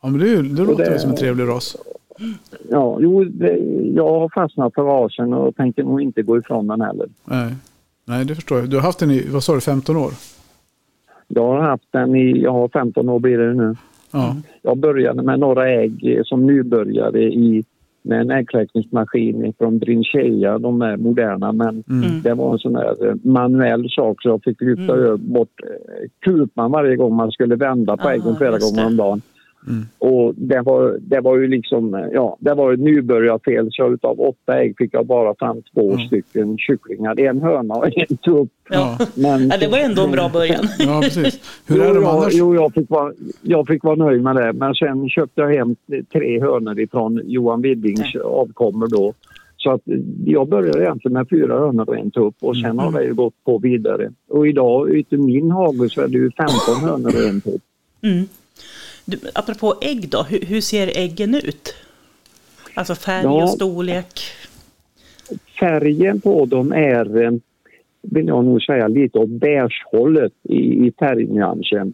[0.02, 1.78] ja, men det, är ju- det låter det- som en trevlig ras.
[2.70, 3.58] Ja, jo, det,
[3.96, 7.08] jag har fastnat för rasen och tänker nog inte gå ifrån den heller.
[7.26, 7.54] Nej.
[8.06, 8.70] Nej, det förstår jag.
[8.70, 10.12] Du har haft den i, vad sa du, 15 år?
[11.28, 13.76] Jag har haft den i, jag har 15 år blir det nu.
[14.18, 14.36] Ja.
[14.62, 17.64] Jag började med några ägg som nybörjare i,
[18.02, 20.58] med en äggkläckningsmaskin från Brincheia.
[20.60, 22.22] De är moderna men Mm.
[22.24, 25.34] det var en sån där eh, manuell sak så jag fick lyfta Mm.
[25.34, 29.22] bort eh, kupan varje gång man skulle vända på Ah, äggen flera gånger om dagen.
[29.67, 29.86] Mm.
[30.00, 34.60] Och det var, det var ju liksom, ja, det var ett nybörjarfel så utav åtta
[34.60, 36.08] ägg fick jag bara fram två Mm.
[36.08, 37.20] stycken kycklingar.
[37.20, 38.50] En höna och en tupp.
[38.70, 38.98] Ja.
[39.15, 40.65] Men, ja, det var ändå en bra början.
[40.80, 41.39] ja, precis.
[41.67, 42.34] Hur jo, är de annars?
[42.34, 44.54] Jo, jag fick, vara, jag fick vara nöjd med det.
[44.54, 45.76] Men sen köpte jag hem
[46.13, 49.13] tre hönor ifrån Johan Widdings avkommor då.
[49.58, 49.82] Så att
[50.26, 53.34] jag började egentligen med fyra hönor och en tupp och sen har det ju gått
[53.46, 54.12] på vidare.
[54.30, 57.62] Och idag ute i min hage så är det ju 15 hönor och en tupp.
[58.04, 58.26] Mm.
[59.10, 61.76] Du, apropå ägg då, hur, hur ser äggen ut?
[62.74, 63.43] Alltså färg Ja.
[63.43, 64.20] och storlek?
[65.60, 67.32] Färgen på dem är, eh,
[68.02, 71.93] vill jag nog säga, lite åt beigehållet i, i färgnyansen.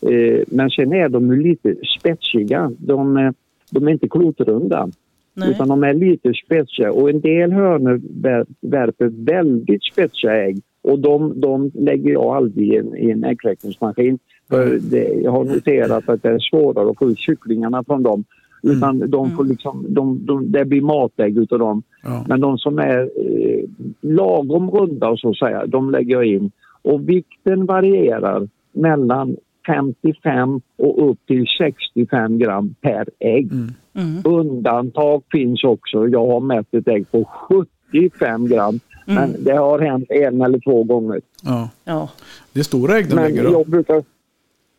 [0.00, 2.72] Eh, men sen är de lite spetsiga.
[2.78, 3.30] De, eh,
[3.70, 4.88] de är inte klotrunda.
[5.34, 5.50] Nej.
[5.50, 10.58] Utan de är lite spetsiga och en del hönor vär- värper väldigt spetsiga ägg.
[10.82, 14.18] Och de, de lägger jag aldrig i en, i en äggkläckningsmaskin.
[14.48, 18.24] För det, jag har noterat att det är svårare att få ut kycklingarna från dem.
[18.62, 21.82] Utan de får liksom, de, de, det blir matägg utav dem.
[22.02, 22.24] Ja.
[22.28, 23.64] Men de som är eh,
[24.00, 26.50] lagom runda och så att säga, de lägger jag in.
[26.82, 33.52] Och vikten varierar mellan 55 och upp till 65 gram per ägg.
[33.52, 33.68] Mm.
[33.94, 34.22] Mm.
[34.24, 36.08] Undantag finns också.
[36.08, 38.80] Jag har mätt ett ägg på 75 gram.
[39.06, 39.30] Mm.
[39.30, 41.20] Men det har hänt en eller två gånger.
[41.44, 41.68] Ja.
[41.84, 42.08] Ja.
[42.52, 44.02] Det är stora ägg de Men lägger då.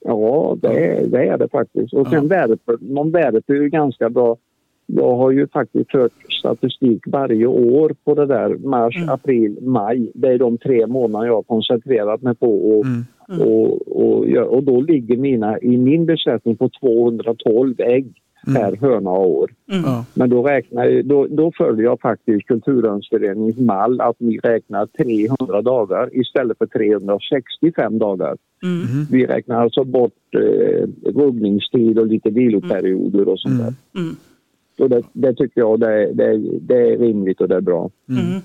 [0.08, 1.94] Ja, det är, det är det faktiskt.
[1.94, 4.38] Och sen värper, de värper ju ganska bra.
[4.88, 8.50] Jag har ju faktiskt fört statistik varje år på det där.
[8.58, 9.10] Mars, Mm.
[9.10, 10.12] april, maj.
[10.14, 12.70] Det är de tre månader jag har koncentrerat mig på.
[12.70, 13.48] Och, Mm.
[13.48, 18.06] och, och, gör- och då ligger mina i min besättning på 212 ägg
[18.46, 19.52] per höna och år.
[19.72, 19.90] Mm.
[20.14, 26.10] Men då, räknar, då, då följer jag faktiskt Kulturarvsföreningens mall att vi räknar 300 dagar
[26.12, 28.38] istället för 365 dagar.
[28.64, 29.06] Mm.
[29.12, 33.74] Vi räknar alltså bort eh, ruggningstid och lite viloperioder och sånt där.
[34.02, 34.16] Mm.
[34.80, 37.90] Och det, det tycker jag det, det, det är rimligt och det är bra.
[38.10, 38.42] Mm.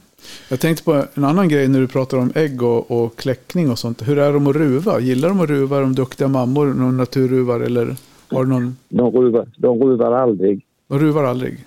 [0.50, 3.78] Jag tänkte på en annan grej när du pratar om ägg och, och kläckning och
[3.78, 4.08] sånt.
[4.08, 5.00] Hur är de att ruva?
[5.00, 5.76] Gillar de att ruva?
[5.76, 6.66] Är de duktiga mammor?
[6.66, 7.60] Någon naturruvar?
[7.60, 7.96] Eller
[8.30, 8.76] har du någon?
[8.88, 10.66] De ruvar, de ruvar aldrig.
[10.88, 11.66] De ruvar aldrig?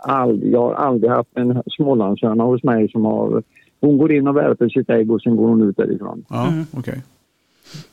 [0.00, 0.52] aldrig.
[0.52, 3.42] Jag har aldrig haft en smålandshöna hos mig som har...
[3.80, 6.24] Hon går in och värper sitt ägg och sen går hon ut därifrån.
[6.28, 7.02] Ja, okej.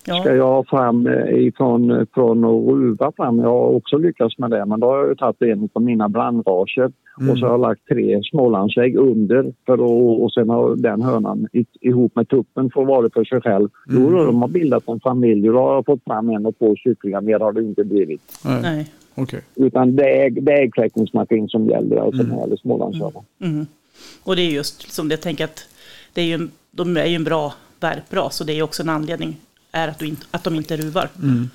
[0.06, 0.20] Ja.
[0.22, 4.52] Ska jag ha fram eh, ifrån från att ruva fram, jag har också lyckats med
[4.52, 6.92] det, men då har jag ju tagit en av mina blandraser
[7.32, 11.48] och så har jag lagt tre smålandsägg under för att, och sen har den hönan
[11.54, 13.70] i- ihop med tuppen får vara för sig själv.
[13.90, 16.58] Jo, då, de har bildat en familj och då har jag fått fram en och
[16.58, 18.22] två kycklingar, mer har det inte blivit.
[18.46, 18.92] Nej, Nej.
[19.16, 19.42] okej.
[19.56, 23.24] Utan det är, det är äggkläckningsmaskin som gäller alltså när det gäller smålandshönan.
[23.42, 23.66] Mm.
[24.24, 25.60] Och det är just som det jag tänker att
[26.14, 28.90] det är ju, en- de är ju en bra värpras och det är också en
[28.90, 29.36] anledning
[29.76, 31.10] är att, inte, att de inte ruvar.
[31.24, 31.50] Mm.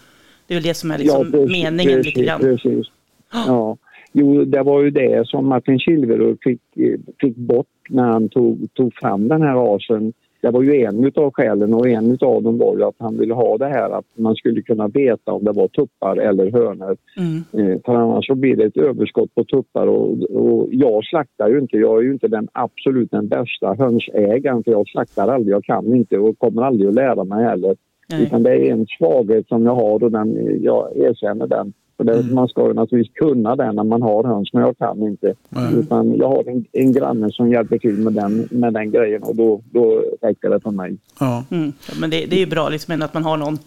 [0.46, 2.40] Det är väl det som är liksom precis, meningen precis, lite grann.
[2.40, 2.86] Precis.
[3.32, 3.76] Ja.
[4.12, 6.60] Jo, det var ju det som Martin Kilverud fick,
[7.20, 10.12] fick bort när han tog, tog fram den här rasen.
[10.40, 13.34] Det var ju en utav skälen och en utav dem var ju att han ville
[13.34, 16.96] ha det här att man skulle kunna veta om det var tuppar eller hönor.
[17.16, 17.72] Mm.
[17.72, 21.58] Eh, För annars så blir det ett överskott på tuppar och, och jag slaktar ju
[21.58, 21.76] inte.
[21.76, 25.54] Jag är ju inte den absolut den bästa hönsägaren för jag slaktar aldrig.
[25.54, 27.76] Jag kan inte och kommer aldrig att lära mig heller.
[28.10, 28.22] Nej.
[28.22, 31.72] Utan det är en svaghet som jag har och den, jag erkänner den.
[31.96, 32.34] För det, Mm.
[32.34, 35.34] Man ska ju naturligtvis kunna det när man har höns, men jag kan inte.
[35.48, 35.74] Nej.
[35.74, 39.36] Utan jag har en, en granne som hjälper till med den, med den grejen och
[39.36, 40.96] då, då räcker det för mig.
[41.20, 41.44] Ja.
[41.50, 41.72] Mm.
[41.88, 43.58] Ja, men det, det är ju bra liksom att man har någon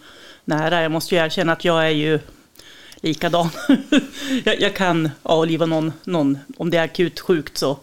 [0.44, 0.82] nära.
[0.82, 2.18] Jag måste ju erkänna att jag är ju
[3.02, 3.46] likadan.
[4.44, 7.76] jag, jag kan avliva någon, någon, om det är akut sjukt så.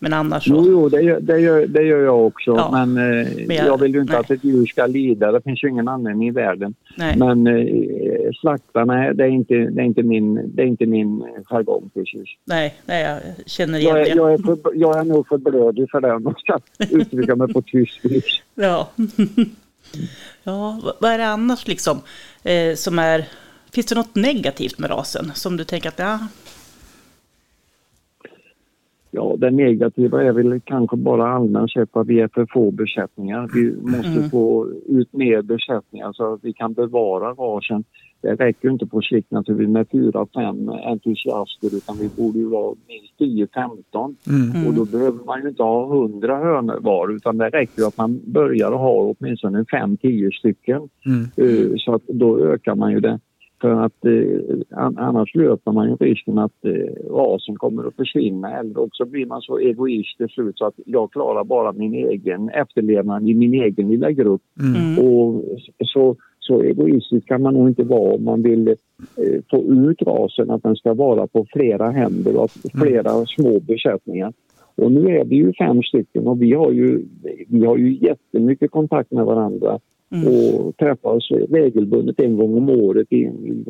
[0.00, 0.50] Men annars så.
[0.50, 2.50] Jo, jo det, gör, det, gör, det gör jag också.
[2.56, 2.70] Ja.
[2.72, 4.20] Men, eh, Men jag- jag, vill ju inte nej.
[4.20, 5.32] att ett djur ska lida.
[5.32, 6.74] Det finns ju ingen anledning i världen.
[6.96, 7.16] Nej.
[7.18, 11.24] Men eh, slakta, nej, det är inte, det är inte min, det är inte min
[11.44, 12.28] jargong precis.
[12.44, 14.16] Nej, nej, jag känner igen Jag är, det.
[14.16, 16.58] jag, är för, jag är nog för blödig för det om jag ska
[16.96, 18.40] uttrycka mig på tysk vis.
[18.54, 18.88] Ja.
[20.44, 22.00] ja, vad- vad är det annars liksom
[22.42, 23.24] eh, som är...
[23.72, 26.18] Finns det något negativt med rasen som du tänker att ja,
[29.10, 33.48] Ja, det negativa är väl kanske bara allmänt sett att vi är för få besättningar.
[33.54, 34.30] Vi måste Mm.
[34.30, 37.84] få ut mer besättningar så att vi kan bevara rasen.
[38.22, 42.44] Det räcker ju inte på sikt naturligtvis med fyra, fem entusiaster utan vi borde ju
[42.48, 44.16] vara minst 10-15.
[44.28, 44.66] Mm.
[44.66, 47.96] Och då behöver man ju inte ha 100 hönor var utan det räcker ju att
[47.96, 50.88] man börjar ha åtminstone 5-10 stycken.
[51.06, 51.22] Mm.
[51.36, 53.20] Eh, Så att då ökar man ju det.
[53.60, 58.58] För att eh, an- annars löper man ju risken att eh, rasen kommer att försvinna
[58.58, 62.48] eller också blir man så egoist till slut så att jag klarar bara min egen
[62.48, 64.42] efterlevnad i min egen lilla grupp.
[64.60, 64.74] Mm.
[64.74, 65.44] mm, Och
[65.84, 68.74] så, så egoistisk kan man nog inte vara om man vill eh,
[69.50, 74.32] få ut rasen att den ska vara på flera händer och flera små besättningar.
[74.74, 77.04] Och nu är vi ju fem stycken och vi har ju,
[77.48, 79.78] vi har ju jättemycket kontakt med varandra
[80.10, 80.28] Mm.
[80.28, 83.64] och träffas regelbundet en gång om året i, i,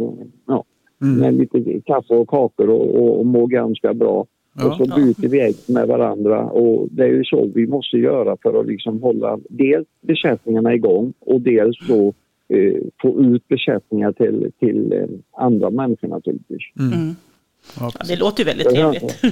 [0.46, 0.64] ja,
[1.02, 1.18] Mm.
[1.18, 4.26] med lite kaffe och kakor och, och, och mår ganska bra.
[4.58, 4.66] Ja.
[4.66, 8.36] Och så byter vi ägg med varandra och det är ju så vi måste göra
[8.42, 12.12] för att liksom hålla dels besättningarna igång och dels då
[12.48, 15.06] eh, få ut besättningar till, till eh,
[15.42, 16.62] andra människor naturligtvis.
[16.78, 16.92] Mm.
[16.92, 17.14] mm.
[17.80, 19.22] Ja, det låter ju väldigt trevligt.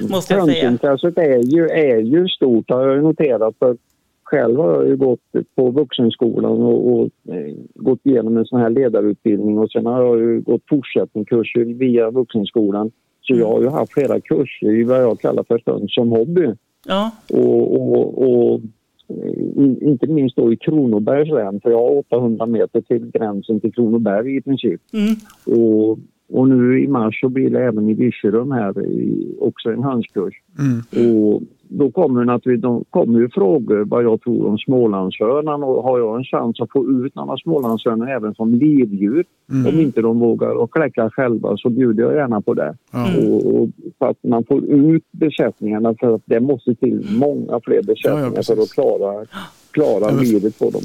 [0.10, 0.68] Måste jag säga.
[0.68, 3.54] Hönsintresset är ju, är ju stort har jag noterat.
[3.58, 3.76] För
[4.24, 5.20] själv har jag ju gått
[5.54, 10.18] på vuxenskolan och, och eh, gått igenom en sån här ledarutbildning och sen har jag
[10.18, 12.90] ju gått fortsättningskurser via vuxenskolan.
[13.20, 16.52] Så jag har ju haft flera kurser i vad jag kallar för höns som hobby.
[16.86, 18.60] Ja, Och, och, och
[19.08, 23.72] eh, inte minst då i Kronobergs län för jag har 800 meter till gränsen till
[23.74, 24.80] Kronoberg i princip.
[24.92, 25.14] mm.
[25.60, 29.82] Och, och nu i mars så blir det även i Virserum här i, också en
[29.82, 30.34] hönskurs.
[30.58, 31.08] Mm.
[31.08, 31.42] Och
[31.78, 36.16] då kommer, naturligtvis, de kommer ju frågor vad jag tror om Smålandshörnan och har jag
[36.16, 39.66] en chans att få ut några Smålandshörnor även som livdjur Mm.
[39.66, 42.76] om inte de vågar och kläcka själva så bjuder jag gärna på det.
[42.90, 43.08] Ja.
[43.16, 47.76] Och, och för att man får ut besättningarna för att det måste till många fler
[47.76, 49.26] Ja, besättningar ja, för att klara,
[49.70, 50.82] klara Ja, livet på dem.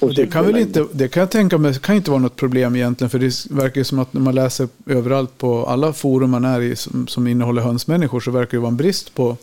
[0.00, 2.76] På det kan väl inte, det kan jag tänka mig, kan inte vara något problem
[2.76, 3.10] egentligen.
[3.10, 6.76] För det verkar som att när man läser överallt på alla forum man är i
[6.76, 9.36] som, som innehåller hönsmänniskor så verkar det vara en brist på,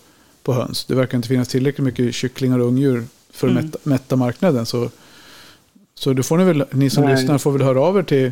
[0.50, 0.86] på höns.
[0.86, 3.66] Det verkar inte finnas tillräckligt mycket kycklingar och ungdjur för att Mm.
[3.66, 4.66] mätta, mätta marknaden.
[4.66, 4.90] Så,
[5.96, 7.16] så då får ni väl, ni som Nej.
[7.16, 8.32] lyssnar får väl höra av er till,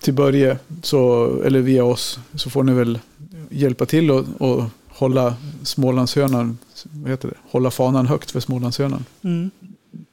[0.00, 2.98] till Börje, så, eller via oss, så får ni väl
[3.50, 9.04] hjälpa till och, och hålla Smålandshönan, vad heter det, hålla fanan högt för Smålandshönan.
[9.22, 9.50] Mm.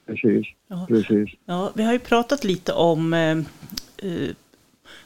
[0.07, 0.85] Precis, Ja.
[0.89, 1.29] precis.
[1.45, 3.37] Ja, vi har ju pratat lite om eh,
[3.97, 4.29] eh,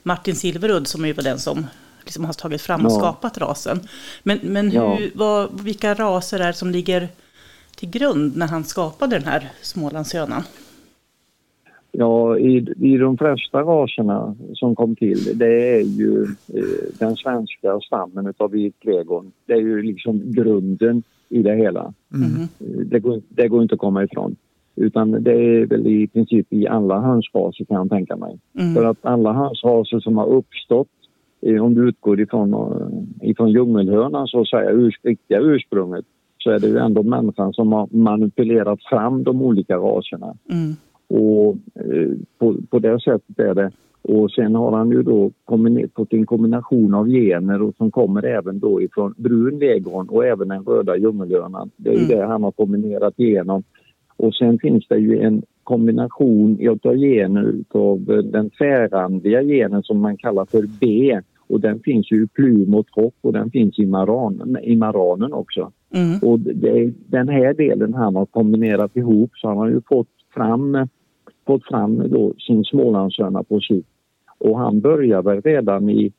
[0.04, 1.66] Martin Silverudd som är ju den som
[2.10, 2.96] liksom har tagit fram och Ja.
[3.00, 3.80] skapat rasen.
[4.24, 4.98] Men, men hur, Ja.
[5.16, 7.08] vad, vilka raser är det som ligger
[7.76, 10.44] till grund när han skapade den här Smålandshönan?
[11.92, 16.64] Ja, i, i de flesta raserna som kom till, det är ju eh,
[17.00, 19.32] den svenska stammen utav vitklegon.
[19.46, 21.94] Det är ju liksom grunden i det hela.
[22.14, 22.30] Mm.
[22.32, 22.42] Mhm.
[22.60, 24.36] Eh, Det går, det går inte att komma ifrån.
[24.76, 28.40] Utan det är väl i princip i alla hönsraser kan jag tänka mig.
[28.60, 28.76] Mm.
[28.76, 30.88] För att alla hönsraser som har uppstått,
[31.42, 36.06] om du utgår ifrån, eh, ifrån djungelhönan så att säga, urs, riktiga ursprunget,
[36.38, 40.34] så är det ju ändå människan som har manipulerat fram de olika raserna.
[40.52, 40.76] Mm.
[41.08, 43.72] Och eh, på, på det sättet är det.
[44.02, 45.32] Och sen har han ju då
[45.96, 50.48] fått en kombination av gener och som kommer även då ifrån brun leghorn och även
[50.48, 51.70] den röda djungelhönan.
[51.78, 52.18] Det är ju Mm.
[52.18, 53.64] det han har kombinerat igenom.
[54.20, 60.18] Och sen finns det ju en kombination av gener av den tvärrandiga genen som man
[60.18, 61.20] kallar för B.
[61.48, 65.34] Och den finns ju i plym och tropp och den finns i maranen, i maranen
[65.34, 65.72] också.
[65.94, 66.20] Mm.
[66.22, 70.88] Och det, den här delen han har kombinerat ihop så han har ju fått fram,
[71.46, 73.90] fått fram då sin Smålandshörna på sikt.
[74.38, 76.12] Och han började väl redan i,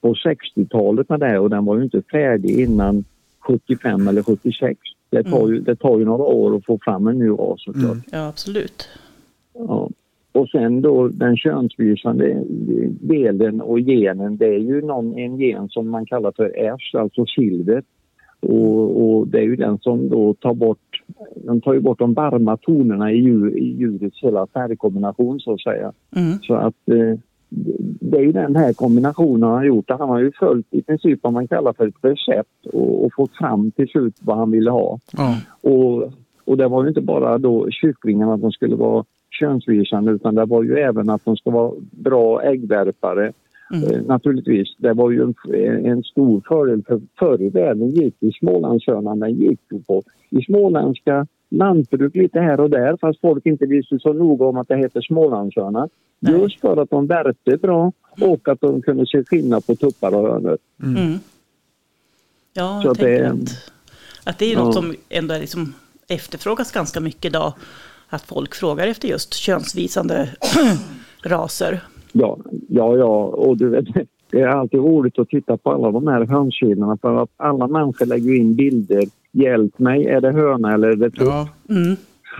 [0.00, 3.04] på 60-talet med det och den var ju inte färdig innan
[3.40, 4.78] 75 eller 76.
[5.12, 7.84] Det tar, ju, det tar ju några år att få fram en ny ras såklart.
[7.84, 8.02] Mm.
[8.12, 8.88] Ja, absolut.
[9.54, 9.90] Ja.
[10.32, 12.44] Och sen då den könsvisande
[13.00, 17.26] delen och genen, det är ju någon, en gen som man kallar för S, alltså
[17.26, 17.82] silver.
[18.40, 21.02] Och, och, det är ju den som då tar bort,
[21.34, 25.60] den tar ju bort de varma tonerna i, djur, i djurets hela färgkombination så att
[25.60, 25.92] säga.
[26.16, 26.38] Mm.
[26.42, 27.18] Så att eh,
[28.00, 29.90] det är ju den här kombinationen han har gjort.
[29.90, 33.36] Han har ju följt i princip vad man kallar för ett recept och, och fått
[33.36, 34.98] fram till slut vad han ville ha.
[35.12, 35.36] Ja.
[35.60, 36.12] Och,
[36.44, 40.44] och det var ju inte bara då kycklingarna att de skulle vara könsvisande utan det
[40.44, 43.32] var ju även att de ska vara bra äggvärpare.
[43.72, 43.90] Mm.
[43.90, 45.34] Eh, naturligtvis, det var ju en,
[45.86, 50.42] en stor fördel för förr i världen gick i Smålandshörnan, den gick ju på i
[50.42, 54.76] småländska lantbruk lite här och där fast folk inte visste så noga om att det
[54.76, 55.88] heter Smålandshörna.
[56.20, 56.40] Nej.
[56.40, 60.28] Just för att de värpte bra och att de kunde se skillnad på tuppar och
[60.32, 60.58] hönor.
[60.82, 61.12] Mm.
[62.54, 63.72] Ja, Så jag det tänker är- att,
[64.24, 64.64] att det är Ja.
[64.64, 65.74] något som ändå är liksom
[66.08, 67.52] efterfrågas ganska mycket idag.
[68.08, 70.28] Att folk frågar efter just könsvisande
[71.24, 71.80] raser.
[72.12, 72.38] Ja,
[72.68, 73.24] ja, ja.
[73.24, 73.84] Och du vet,
[74.32, 78.06] det är alltid roligt att titta på alla de här hönskillarna för att alla människor
[78.06, 79.04] lägger in bilder.
[79.32, 81.28] Hjälp mig, är det höna eller är det tupp?
[81.28, 81.48] Ja.
[81.68, 81.96] Mm.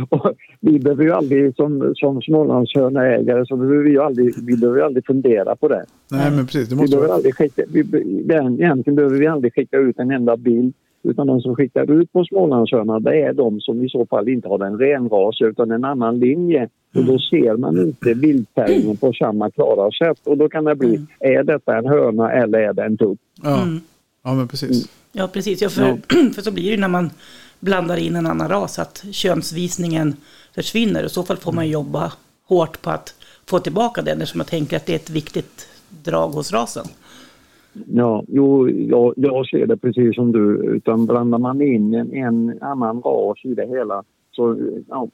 [0.09, 4.79] Och vi behöver ju aldrig, som, som Smålandshörneägare, så behöver vi ju aldrig, vi behöver
[4.79, 5.85] ju aldrig fundera på det.
[6.11, 6.69] Nej, men precis.
[6.69, 7.17] Det Vi måste behöver vara...
[7.17, 7.81] aldrig skicka, vi,
[8.63, 10.75] egentligen behöver vi aldrig skicka ut en enda bild.
[11.03, 14.49] Utan de som skickar ut på Smålandshörna det är de som i så fall inte
[14.49, 16.69] har en renras utan en annan linje.
[16.95, 20.27] Och då ser man inte bildfärgen på samma klara sätt.
[20.27, 23.19] Och då kan det bli, är detta en höna eller är det en tupp?
[23.43, 23.63] Ja.
[23.63, 23.81] Mm.
[24.25, 24.89] ja, men precis.
[25.13, 25.63] Ja, precis.
[25.63, 25.97] Ja, för,
[26.35, 27.11] för så blir det när man
[27.61, 30.17] blandar in en annan ras, att könsvisningen
[30.55, 31.05] försvinner.
[31.05, 32.13] I så fall får man jobba
[32.49, 33.15] hårt på att
[33.47, 36.87] få tillbaka den, eftersom jag tänker att det är ett viktigt drag hos rasen.
[37.87, 40.65] Ja, jo, jag, jag ser det precis som du.
[40.77, 44.05] Utan blandar man in en, en annan ras i det hela
[44.37, 44.57] så
[44.89, 45.09] ja,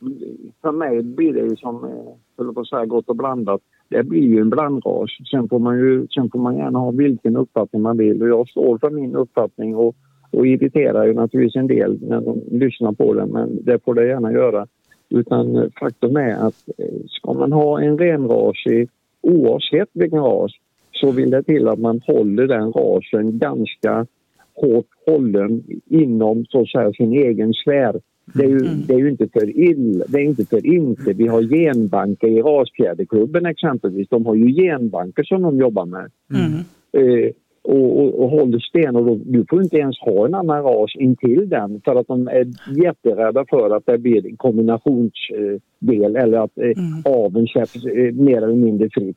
[0.62, 1.90] för mig blir det ju som, eh,
[2.38, 3.60] höll på att säga, gott och blandat.
[3.88, 5.10] Det blir ju en blandras.
[5.30, 8.48] Sen får man ju sen får man gärna ha vilken uppfattning man vill och jag
[8.48, 9.96] står för min uppfattning och,
[10.30, 14.06] och irriterar ju naturligtvis en del när de lyssnar på den men det får det
[14.06, 14.66] gärna göra.
[15.10, 18.88] Utan faktum är att eh, ska man ha en renrasig,
[19.20, 20.52] oavsett vilken ras,
[21.00, 24.06] så vill det till att man håller den rasen ganska
[24.54, 28.00] hårt hållen inom så att säga, sin egen sfär.
[28.34, 31.12] Det är, ju, det är ju inte för illa, det är inte för inte.
[31.12, 34.08] Vi har genbanker i rasfjäderklubben exempelvis.
[34.08, 36.10] De har ju genbanker som de jobbar med.
[36.34, 36.52] Mm.
[36.92, 37.30] Eh,
[37.62, 39.20] och, och, och håller stenhårt.
[39.24, 42.46] Du får inte ens ha en annan ras intill den för att de är
[42.84, 48.54] jätterädda för att det blir en kombinationsdel eller att eh, aveln släpps eh, mer eller
[48.54, 49.16] mindre fritt.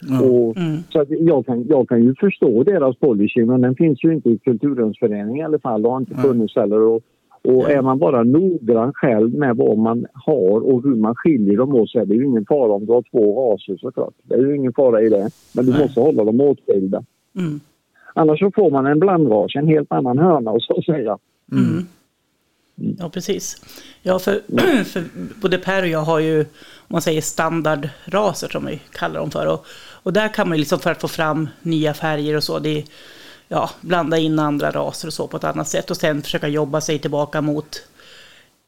[0.00, 0.20] Ja.
[0.22, 0.76] Och, Mm.
[0.92, 4.30] så att jag, kan, jag kan ju förstå deras policy men den finns ju inte
[4.30, 6.80] i kulturhundsföreningen i alla fall och har inte funnits heller.
[6.80, 7.02] Och,
[7.44, 11.74] och är man bara noggrann själv med vad man har och hur man skiljer dem
[11.74, 14.14] åt så är det ju ingen fara om du har två raser såklart.
[14.22, 15.30] Det är ju ingen fara i det.
[15.54, 15.80] Men du Nej.
[15.82, 17.04] måste hålla dem åtskilda.
[17.38, 17.60] Mm.
[18.14, 21.18] Annars så får man en blandras, en helt annan höna så att säga.
[21.52, 21.84] Mm.
[22.98, 23.56] Ja, precis.
[24.02, 24.42] Ja, för,
[24.84, 25.04] för
[25.40, 29.46] både Per och jag har ju, om man säger standardraser som vi kallar dem för.
[29.46, 29.66] Och,
[30.02, 32.84] och där kan man ju liksom för att få fram nya färger och så, det
[33.48, 35.90] ja, blanda in andra raser och så på ett annat sätt.
[35.90, 37.82] Och sen försöka jobba sig tillbaka mot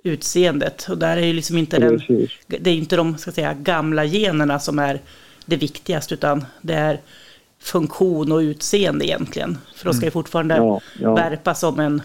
[0.03, 0.87] utseendet.
[0.89, 2.03] Och där är ju liksom inte den,
[2.47, 5.01] det är inte de ska säga, gamla generna som är
[5.47, 7.01] det viktigaste, utan det är
[7.61, 9.59] funktion och utseende egentligen.
[9.77, 11.15] För de ska ju fortfarande Ja, ja.
[11.15, 12.03] värpa som en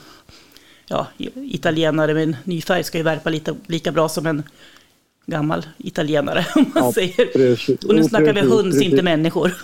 [0.88, 4.44] ja, italienare med en ny färg ska ju värpa lite, lika bra som en
[5.26, 7.34] gammal italienare, om man Ja, säger.
[7.34, 7.86] precis.
[7.86, 8.82] Och nu snackar vi höns, precis.
[8.92, 9.52] inte människor.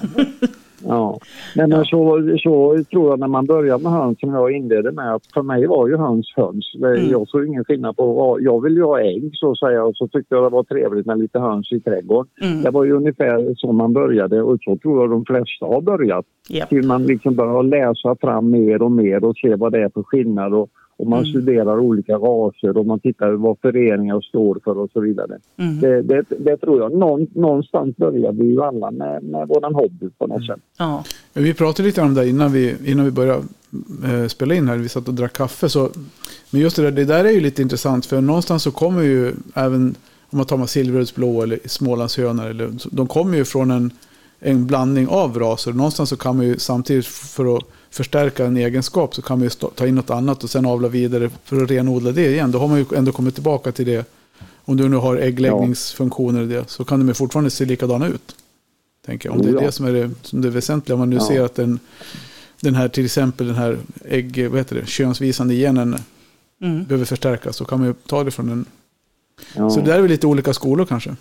[0.88, 1.19] Ja,
[1.55, 1.86] men Ja.
[1.86, 5.41] Så, så tror jag när man börjar med höns som jag inledde med att för
[5.41, 6.76] mig var ju höns höns.
[6.76, 7.09] Mm.
[7.09, 10.07] Jag såg ingen skillnad på jag vill ju ha ägg så att säga och så
[10.07, 12.32] tyckte jag det var trevligt med lite höns i trädgården.
[12.41, 12.61] Mm.
[12.61, 16.26] Det var ju ungefär så man började och så tror jag de flesta har börjat.
[16.49, 16.65] Ja.
[16.65, 20.03] Till man liksom börjar läsa fram mer och mer och se vad det är för
[20.03, 20.69] skillnad och,
[21.02, 21.30] och man Mm.
[21.32, 25.38] studerar olika raser och man tittar vad föreningar står för och så vidare.
[25.58, 25.80] Mm.
[25.80, 26.97] Det, det, det tror jag.
[26.97, 30.60] Någon, någonstans börjar vi ju alla med, med våran hobby på något sätt.
[30.78, 31.04] Ja.
[31.34, 33.43] Vi pratade lite om det innan vi, innan vi började
[34.06, 34.78] eh, spela in här.
[34.78, 35.70] Vi satt och drack kaffe.
[35.70, 35.89] Så,
[36.52, 38.06] men just det där, det där är ju lite intressant.
[38.06, 39.95] För någonstans så kommer ju även
[40.30, 42.45] om man tar med silverudsblå eller smålandshönor.
[42.45, 43.91] Eller, de kommer ju från en,
[44.39, 45.74] en blandning av raser.
[45.74, 49.68] Någonstans så kan man ju samtidigt för att förstärka en egenskap så kan man ju
[49.76, 52.52] ta in något annat och sen avla vidare för att renodla det igen.
[52.52, 54.06] Då har man ju ändå kommit tillbaka till det.
[54.66, 58.36] Om du nu har äggläggningsfunktioner i det så kan de ju fortfarande se likadana ut.
[59.06, 59.36] Tänker jag.
[59.36, 60.94] Om det är det som är det, som det väsentliga.
[60.94, 61.28] Om man nu ja.
[61.28, 61.80] ser att den,
[62.60, 65.96] den här till exempel den här ägg, vad heter det, könsvisande genen
[66.62, 66.84] mm.
[66.84, 68.66] behöver förstärkas så kan man ju ta det från en.
[69.56, 69.70] Ja.
[69.70, 71.16] Så det där är väl lite olika skolor kanske.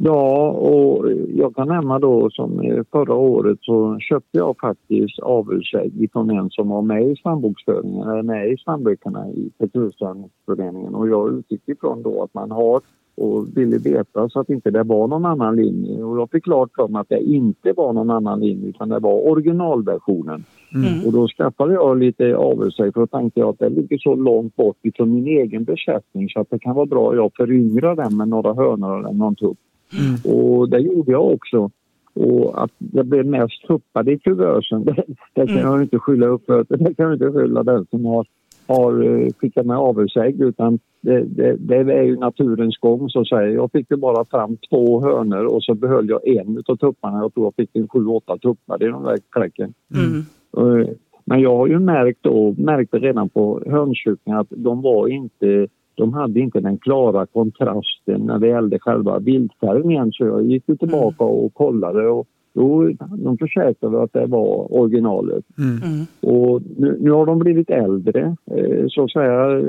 [0.00, 6.30] Ja, och jag kan nämna då som förra året så köpte jag faktiskt avelsägg från
[6.30, 11.68] en som var med i stambokföringen, eller med i stamböckerna i Kulturstörningsföreningen och jag utgick
[11.68, 12.80] ifrån då att man har
[13.18, 16.70] och ville veta så att inte det var någon annan linje och jag fick klart
[16.76, 20.44] för mig att det inte var någon annan linje utan det var originalversionen.
[20.74, 21.06] Mm.
[21.06, 24.56] Och då skaffade jag lite avelsägg för då tänkte jag att det ligger så långt
[24.56, 28.16] bort ifrån min egen besättning så att det kan vara bra att jag föryngrar den
[28.16, 29.58] med några hönor eller någon tupp.
[29.92, 30.36] Mm.
[30.36, 31.70] Och det gjorde jag också.
[32.14, 35.72] Och att det blev mest tuppade i kuvösen, det, det kan mm.
[35.72, 36.66] jag inte skylla upp för.
[36.68, 38.26] Det kan jag inte skylla den som har,
[38.66, 43.28] har eh, skickat med avelsägg utan det, det, det, är ju naturens gång så att
[43.28, 43.50] säga.
[43.50, 47.18] Jag fick ju bara fram två hönor och så behöll jag en av tupparna.
[47.18, 49.74] Jag tror jag fick en sju, åtta tuppar i de där kläcken.
[49.94, 50.24] Mm.
[50.56, 50.88] Eh,
[51.24, 55.68] men jag har ju märkt då, märkte redan på hönskycklingar att de var inte
[55.98, 61.24] de hade inte den klara kontrasten när det gällde själva bildfärgen så jag gick tillbaka
[61.24, 61.34] mm.
[61.34, 65.44] och kollade och då, de försäkrade att det var originalet.
[65.58, 65.76] Mm.
[65.92, 66.06] mm.
[66.20, 69.62] Och nu, nu, har de blivit äldre, eh, så att säga.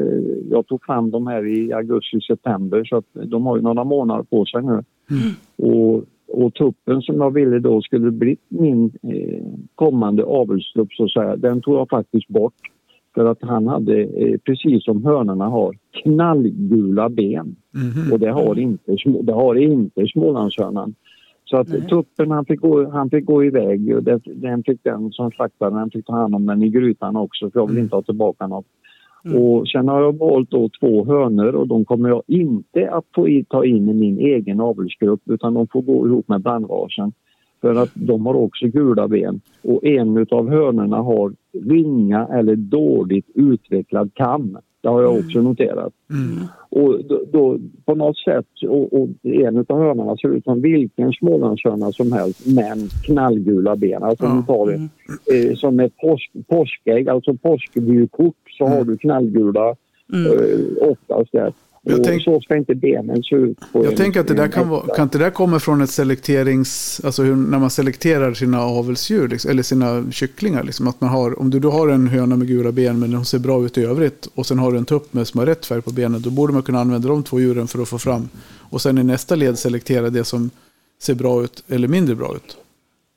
[0.49, 4.45] Jag tog fram dem här i augusti-september så att de har ju några månader på
[4.45, 4.83] sig nu.
[5.09, 5.73] Mm.
[5.73, 9.43] Och, och tuppen som jag ville då skulle bli min eh,
[9.75, 12.53] kommande avelstupp så att säga, den tog jag faktiskt bort.
[13.19, 17.55] För att han hade, eh, precis som hönorna har, knallgula ben.
[17.75, 18.11] Mm.
[18.11, 20.95] Och det har inte, det har inte Smålandshörnan.
[21.45, 21.81] Så att Nej.
[21.81, 23.95] tuppen han fick, gå, han fick gå iväg.
[23.95, 27.15] Och det, den fick den som slaktade den fick ta hand om den i grytan
[27.15, 27.83] också för jag vill mm.
[27.83, 28.65] inte ha tillbaka något.
[29.25, 29.43] Mm.
[29.43, 33.27] Och sen har jag valt då två hönor och de kommer jag inte att få
[33.49, 37.11] ta in i min egen avelsgrupp utan de får gå ihop med blandrasen.
[37.61, 41.33] För att de har också gula ben och en av hönorna har
[41.69, 44.57] ringa eller dåligt utvecklad kam.
[44.81, 45.25] Det har jag mm.
[45.25, 45.93] också noterat.
[46.09, 46.47] Mm.
[46.69, 51.13] Och då, då, på något sätt, och, och en av hönorna ser ut som vilken
[51.13, 54.03] smålandshörna som helst men knallgula ben.
[54.03, 54.43] Alltså mm.
[54.43, 58.77] tar det eh, som ett påsk, påskägg, alltså påskvykort så mm.
[58.77, 59.75] har du knallgula
[60.13, 60.25] mm.
[60.25, 61.53] eh, oftast där.
[61.89, 63.57] Jag tänk, så ska inte benen se ut.
[63.73, 67.01] jag en, tänker att det där kan, vara, kan inte det komma från ett selekterings...
[67.03, 70.63] Alltså hur, när man selekterar sina avelsdjur, liksom, eller sina kycklingar.
[70.63, 73.25] Liksom, att man har, om du, du har en höna med gula ben men den
[73.25, 75.65] ser bra ut i övrigt och sen har du en tupp med som har rätt
[75.65, 76.21] färg på benen.
[76.21, 78.29] Då borde man kunna använda de två djuren för att få fram.
[78.71, 80.49] Och sen i nästa led selektera det som
[81.01, 82.57] ser bra ut eller mindre bra ut.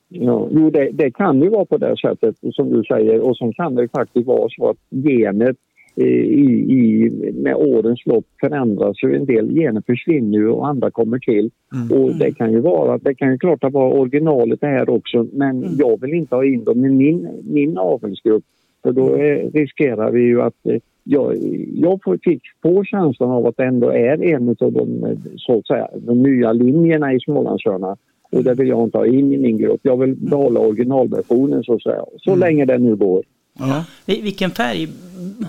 [0.09, 3.53] Ja, jo, det, det kan ju vara på det sättet som du säger och så
[3.53, 5.57] kan det faktiskt vara så att genet
[5.95, 9.55] i, i, med årens lopp förändras ju en del.
[9.55, 11.51] Gener försvinner och andra kommer till.
[11.73, 12.01] Mm.
[12.01, 15.27] Och det kan ju vara, det kan ju klart att vara originalet det här också
[15.33, 15.75] men mm.
[15.77, 18.43] jag vill inte ha in dem i min, min avelsgrupp.
[18.83, 21.35] För då är, riskerar vi ju att eh, jag,
[21.73, 25.87] jag fick få känslan av att det ändå är en av de, så att säga,
[25.95, 27.97] de nya linjerna i Smålandshörna.
[28.31, 29.79] Och det vill jag inte ha in i min grupp.
[29.83, 32.05] Jag vill behålla originalversionen så att säga.
[32.17, 32.39] Så mm.
[32.39, 33.23] länge det nu går.
[33.59, 33.85] Ja.
[34.05, 34.87] Vilken färg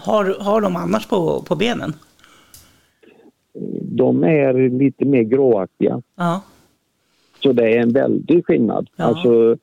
[0.03, 1.93] har, har de annars på, på benen?
[3.83, 6.03] De är lite mer gråaktiga.
[6.17, 6.43] Ja.
[7.43, 8.89] Så det är en väldig skillnad.
[8.97, 9.05] Ja.
[9.05, 9.57] Alltså,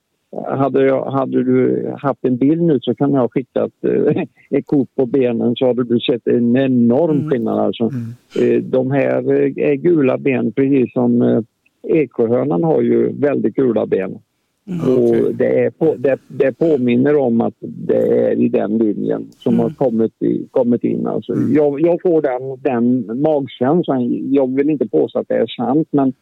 [0.47, 4.65] hade, jag, hade du haft en bild nu så kan jag ha skickat eh, ett
[4.65, 7.29] kort på benen så hade du sett en enorm mm.
[7.29, 7.59] skillnad.
[7.59, 7.83] Alltså.
[7.83, 8.55] Mm.
[8.55, 11.41] Eh, de här är gula ben precis som eh,
[11.83, 14.19] Eksjöhörnan har ju väldigt gula ben.
[14.67, 15.21] Mm, okay.
[15.21, 19.53] Och det, är på, det, det, påminner om att det är i den linjen som
[19.53, 19.63] mm.
[19.63, 21.07] har kommit, i, kommit in.
[21.07, 21.53] Alltså, mm.
[21.53, 24.33] jag, jag, får den, den magkänslan.
[24.33, 26.13] Jag vill inte påstå att det är sant men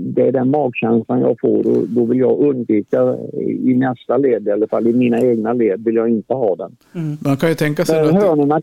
[0.00, 4.50] det är den magkänslan jag får och då vill jag undvika i nästa led, i
[4.50, 6.76] alla fall i mina egna led, vill jag inte ha den.
[6.94, 7.16] Mm.
[7.20, 8.60] Man kan ju tänka sig att hönorna...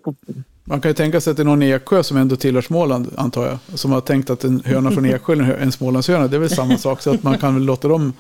[0.66, 3.46] Man kan ju tänka sig att det är någon Eksjö som ändå tillhör Småland, antar
[3.46, 3.58] jag.
[3.60, 6.28] Som har tänkt att en höna från Eksjö är en Smålandshöna.
[6.28, 8.14] Det är väl samma sak, så att man kan väl låta dem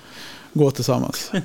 [0.54, 1.32] gå tillsammans.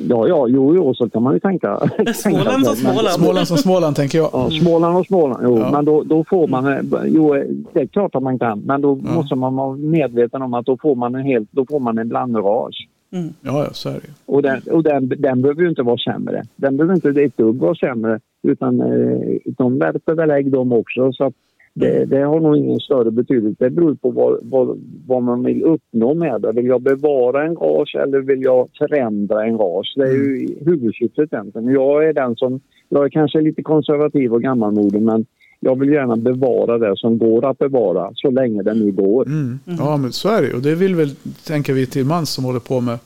[0.00, 1.80] Ja, ja, jo, jo, så kan man ju tänka.
[2.14, 3.08] Småland som Småland.
[3.08, 4.30] Småland som Småland, tänker jag.
[4.32, 5.70] Ja, Småland och Småland, jo, ja.
[5.72, 7.34] men då, då får man, jo,
[7.72, 9.14] det är klart att man kan, men då ja.
[9.14, 12.08] måste man vara medveten om att då får man en helt, då får man en
[12.08, 12.74] blandras.
[13.12, 13.32] Mm.
[13.40, 16.44] Ja, ja, så är det Och, den, och den, den behöver ju inte vara sämre.
[16.56, 21.12] Den behöver inte ett dugg vara sämre, utan eh, de värper väl ägg de också.
[21.12, 21.34] Så att
[21.74, 23.64] Det, det har nog ingen större betydelse.
[23.64, 26.52] Det beror på vad, vad, vad man vill uppnå med det.
[26.52, 29.92] Vill jag bevara en ras eller vill jag förändra en ras?
[29.96, 31.68] Det är ju huvudsyftet egentligen.
[31.68, 35.26] Jag är den som, jag är kanske lite konservativ och gammalmodig men
[35.60, 39.26] jag vill gärna bevara det som går att bevara så länge det nu går.
[39.26, 39.58] Mm.
[39.64, 41.10] Ja, men så är det Och det vill väl,
[41.46, 42.98] tänker vi till mans som håller på med,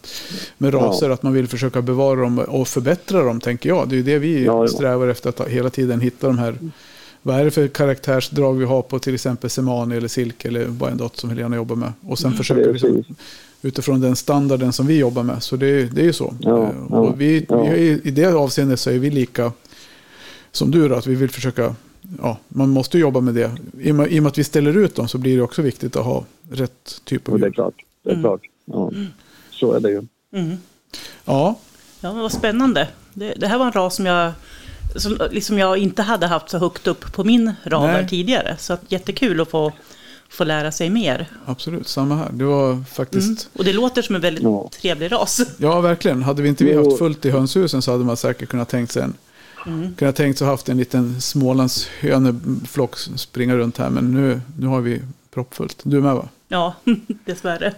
[0.59, 1.15] med raser, ja.
[1.15, 3.89] att man vill försöka bevara dem och förbättra dem, tänker jag.
[3.89, 4.67] Det är ju det vi ja, ja.
[4.67, 6.55] strävar efter, att hela tiden hitta de här
[7.23, 11.21] vad är det för karaktärsdrag vi har på till exempel Semani eller Silke eller Wyandotte
[11.21, 11.93] som Helena jobbar med.
[12.01, 13.05] Och sen mm, försöker vi
[13.63, 15.43] utifrån den standarden som vi jobbar med.
[15.43, 16.35] Så det, det är ju så.
[16.41, 17.63] Ja, eh, och vi, ja.
[17.63, 19.53] vi, I det avseendet så är vi lika
[20.53, 21.75] som du då, att vi vill försöka,
[22.23, 23.51] ja, man måste jobba med det.
[23.81, 25.63] I och, med, I och med att vi ställer ut dem så blir det också
[25.63, 27.41] viktigt att ha rätt typ av djur.
[27.41, 28.23] Det är klart, det är mm.
[28.23, 28.41] klart.
[28.65, 28.93] Ja.
[29.51, 30.03] Så är det ju.
[30.33, 30.57] Mm.
[31.25, 31.59] Ja.
[32.01, 32.89] Ja, men vad spännande.
[33.15, 34.33] Det, det här var en ras som jag
[34.97, 38.09] som liksom jag inte hade haft så högt upp på min radar Nej.
[38.09, 38.57] tidigare.
[38.59, 39.73] Så att, jättekul att få,
[40.29, 41.27] få lära sig mer.
[41.47, 42.31] Absolut, samma här.
[42.33, 43.27] Det var faktiskt...
[43.27, 43.37] Mm.
[43.53, 44.71] Och det låter som en väldigt ja.
[44.81, 45.41] trevlig ras.
[45.59, 46.23] Ja, verkligen.
[46.23, 49.03] Hade vi inte vi haft fullt i hönshusen så hade man säkert kunnat tänkt sig
[49.03, 49.15] en
[49.67, 49.95] Mm.
[49.95, 53.91] Kunnat tänkt sig haft en liten Smålands höneflock springa runt här.
[53.91, 55.81] Men nu, nu har vi proppfullt.
[55.83, 56.29] Du med va?
[56.49, 56.75] Ja,
[57.25, 57.75] dessvärre.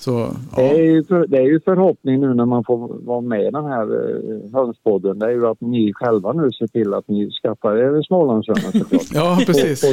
[0.00, 0.10] Så,
[0.56, 0.62] ja.
[0.62, 3.50] det, är ju för, det är ju förhoppning nu när man får vara med i
[3.50, 5.18] den här eh, hönspodden.
[5.18, 9.02] Det är ju att ni själva nu ser till att ni skaffar er Smålandshöna såklart.
[9.14, 9.84] ja, precis.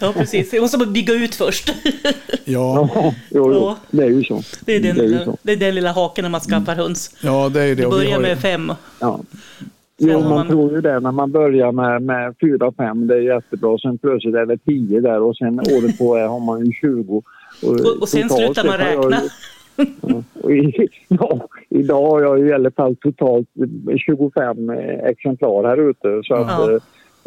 [0.00, 0.54] ja, precis.
[0.54, 1.74] Vi måste bygga ut först.
[2.44, 3.74] ja, ja jo, jo.
[3.90, 4.40] det är ju så.
[4.64, 7.16] Det är den, det är lilla, det är den lilla haken när man skaffar höns.
[7.22, 7.82] Ja, det är det.
[7.82, 8.72] Det börjar med fem.
[9.00, 9.20] Ja.
[9.98, 13.20] Jo, man, man tror ju det när man börjar med, med fyra, fem, det är
[13.20, 13.78] jättebra.
[13.78, 17.22] Sen plötsligt är det tio där och sen året på är, har man ju 20.
[17.62, 19.22] Och, och, och sen slutar man räkna.
[20.02, 23.48] ja, och i, ja, idag har jag i alla fall totalt
[24.06, 24.70] 25
[25.04, 26.20] exemplar här ute.
[26.24, 26.72] Så att, ja.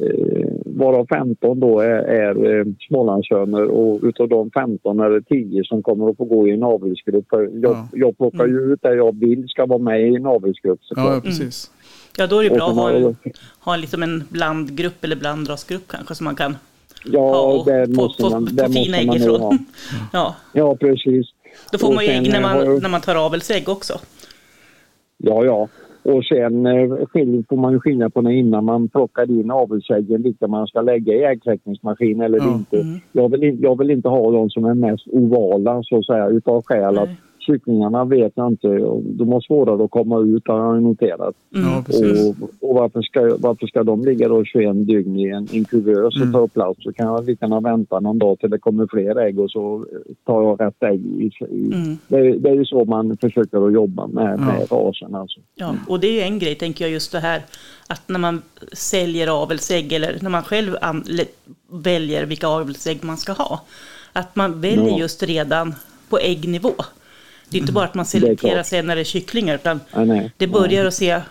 [0.05, 5.63] eh, varav 15 då är, är eh, Smålandshönor och utav de 15 är det 10
[5.63, 7.25] som kommer att få gå i en avelsgrupp.
[7.31, 7.88] Jag, ja.
[7.91, 8.71] jag plockar ju mm.
[8.71, 10.79] ut det jag vill ska vara med i en avelsgrupp.
[10.89, 11.71] Ja, precis.
[11.71, 11.84] Mm.
[12.17, 13.15] Ja, då är det bra att ha en,
[13.59, 16.55] ha liksom en blandgrupp eller blandrasgrupp kanske som man kan
[17.04, 19.58] ja, och det måste man, få, få fina ägg ifrån.
[20.14, 20.36] ja.
[20.54, 21.28] ja, precis.
[21.72, 22.82] Då får och man ju ägg när man, jag...
[22.82, 23.93] när man tar avelsägg också.
[25.18, 25.68] Ja, ja.
[26.04, 26.88] Och sen eh,
[27.49, 31.14] får man ju skilja på när innan man plockar in avelsäggen vilka man ska lägga
[31.14, 32.54] i äggkläckningsmaskin eller ja.
[32.54, 32.80] inte.
[32.80, 32.99] Mm.
[33.12, 36.64] Jag, vill, jag vill inte ha de som är mest ovala så att säga utav
[36.66, 37.10] skäl att
[37.46, 38.68] kycklingarna vet jag inte.
[39.04, 41.36] De har svårare att komma ut har jag noterat.
[41.56, 41.68] Mm.
[41.70, 45.66] Ja, och, och varför, ska, varför ska de ligga då 21 dygn i en, en
[45.66, 46.34] kuvös och mm.
[46.34, 46.84] ta upp plats?
[46.84, 49.86] Så kan jag lika gärna vänta någon dag till det kommer fler ägg och så
[50.26, 51.06] tar jag rätt ägg.
[51.06, 51.74] I, i.
[51.74, 51.98] Mm.
[52.08, 54.46] Det, det, är ju så man försöker att jobba med, ja.
[54.46, 55.16] med rasen.
[55.16, 55.39] Alltså.
[55.56, 57.41] Ja, och det är ju en grej tänker jag just det här
[57.88, 58.41] att när man
[58.72, 60.76] säljer avelsägg eller när man själv
[61.72, 63.62] väljer vilka avelsägg man ska ha.
[64.14, 65.00] Att man väljer ja.
[65.00, 65.76] just redan
[66.10, 66.74] på äggnivå.
[67.50, 70.32] Det är inte bara att man selekterar sig när det är kycklingar, utan nej, nej,
[70.38, 70.88] det börjar nej.
[70.88, 71.22] att se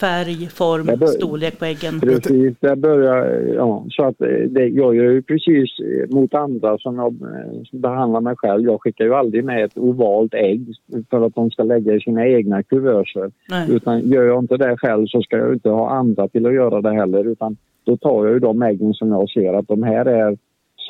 [0.00, 2.00] färg, form, bör, storlek på äggen.
[2.00, 3.26] Precis, det börjar,
[3.56, 5.70] ja, så att det, jag gör ju precis
[6.10, 7.16] mot andra som jag
[7.70, 8.64] som behandlar mig själv.
[8.64, 10.74] Jag skickar ju aldrig med ett ovalt ägg
[11.10, 13.30] för att de ska lägga i sina egna kuvöser.
[13.68, 16.80] Utan gör jag inte det själv så ska jag inte ha andra till att göra
[16.80, 20.04] det heller utan då tar jag ju de äggen som jag ser att de här
[20.04, 20.36] är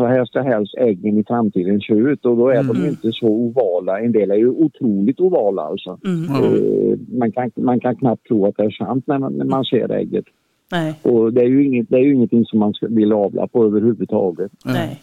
[0.02, 2.66] så här ska helst äggen i framtiden se ut och då är mm.
[2.66, 4.00] de inte så ovala.
[4.00, 5.98] En del är ju otroligt ovala alltså.
[6.04, 6.44] Mm.
[6.44, 9.64] Uh, man, kan, man kan knappt tro att det är sant när man, när man
[9.64, 10.24] ser ägget.
[10.72, 10.94] Nej.
[11.02, 14.52] Och det är, ju inget, det är ju ingenting som man vill avla på överhuvudtaget.
[14.64, 15.02] Nej.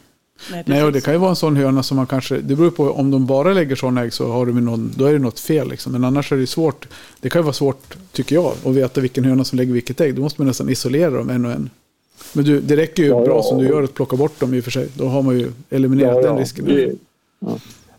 [0.51, 2.71] Nej, Nej, och det kan ju vara en sån höna som man kanske, det beror
[2.71, 5.39] på om de bara lägger sådana ägg så har de någon, då är det något
[5.39, 5.91] fel liksom.
[5.91, 6.87] Men annars är det svårt,
[7.21, 10.15] det kan ju vara svårt tycker jag att veta vilken höna som lägger vilket ägg.
[10.15, 11.69] Då måste man nästan isolera dem en och en.
[12.33, 14.53] Men du, det räcker ju ja, bra ja, som du gör att plocka bort dem
[14.53, 14.89] i och för sig.
[14.97, 16.65] Då har man ju eliminerat ja, den risken.
[16.65, 16.95] Det,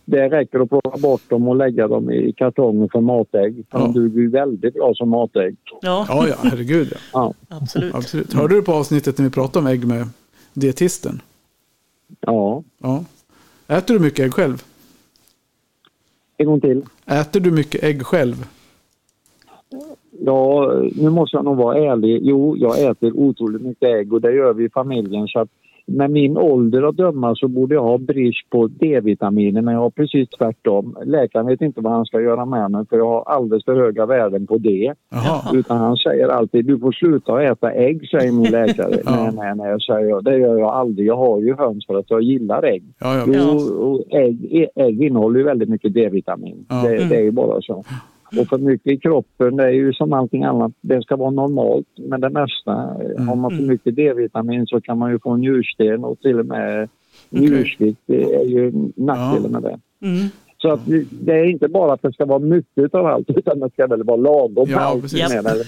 [0.04, 3.64] det räcker att plocka bort dem och lägga dem i kartonger för matägg.
[3.70, 5.56] För de duger ju väldigt bra som matägg.
[5.80, 7.34] Ja, ja, ja herregud ja.
[7.48, 7.94] Absolut.
[7.94, 8.32] Absolut.
[8.32, 10.08] Hörde du på avsnittet när vi pratade om ägg med
[10.52, 11.22] dietisten?
[12.20, 12.62] Ja.
[12.78, 13.04] ja.
[13.66, 14.62] Äter du mycket ägg själv?
[16.36, 16.82] En gång till.
[17.06, 18.46] Äter du mycket ägg själv?
[20.24, 22.20] Ja, nu måste jag nog vara ärlig.
[22.22, 25.28] Jo, jag äter otroligt mycket ägg och det gör vi i familjen.
[25.28, 25.48] Så att
[25.90, 29.90] med min ålder att döma så borde jag ha brist på D-vitaminer men jag har
[29.90, 30.96] precis tvärtom.
[31.04, 34.06] Läkaren vet inte vad han ska göra med mig för jag har alldeles för höga
[34.06, 34.94] värden på D.
[35.14, 35.50] Aha.
[35.54, 38.96] Utan han säger alltid du får sluta äta ägg säger min läkare.
[39.04, 39.10] ja.
[39.16, 40.24] Nej, nej, nej, säger jag.
[40.24, 41.06] Det gör jag aldrig.
[41.06, 42.84] Jag har ju höns för att jag gillar ägg.
[43.00, 43.52] Ja, ja.
[43.74, 46.66] Och ägg, ägg innehåller ju väldigt mycket D-vitamin.
[46.68, 47.84] Det, det, är ju bara så.
[48.38, 51.86] Och för mycket i kroppen, det är ju som allting annat, det ska vara normalt.
[51.98, 56.04] Men det mesta, eh, har man för mycket D-vitamin så kan man ju få njursten
[56.04, 56.88] och till och med
[57.30, 58.00] njursvikt.
[58.06, 59.78] Det är ju nackdelen med det.
[60.06, 60.26] Mm.
[60.62, 63.70] Så att det- är inte bara att det ska vara mycket av allt utan det
[63.72, 65.02] ska väl vara lagom Ja, allt.
[65.02, 65.28] precis.
[65.28, 65.64] med det.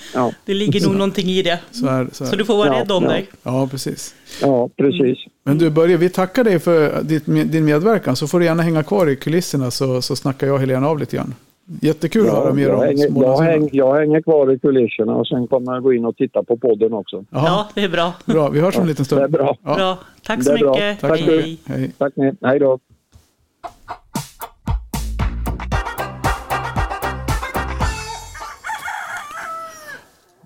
[0.14, 1.60] Ja, Det ligger nog någonting i det.
[1.70, 2.28] Så, är, så, är.
[2.28, 3.08] Så du får vara Ja, rädd om ja.
[3.10, 3.26] dig.
[3.42, 4.14] Ja, precis.
[4.42, 5.18] ja, precis.
[5.44, 8.16] Men du Börje, vi tackar dig för ditt, din medverkan.
[8.16, 10.98] Så får du gärna hänga kvar i kulisserna så, så snackar jag och Helena av
[10.98, 11.34] lite grann.
[11.80, 15.46] Jättekul att höra mer jag, om hänger, jag, jag hänger kvar i kulisserna och sen
[15.46, 17.24] kommer jag gå in och titta på podden också.
[17.30, 18.12] Jaha, Ja, det är bra.
[18.24, 19.20] Bra, vi hörs om en liten stund.
[19.20, 19.56] Det är bra.
[19.62, 19.74] Ja.
[19.74, 19.98] Bra.
[20.26, 20.70] Tack så Det är bra.
[20.72, 21.00] mycket.
[21.00, 21.36] Tack så Hej.
[21.36, 21.68] mycket.
[21.76, 21.90] Hej.
[21.98, 22.32] Tack ni.
[22.42, 22.78] Hej då.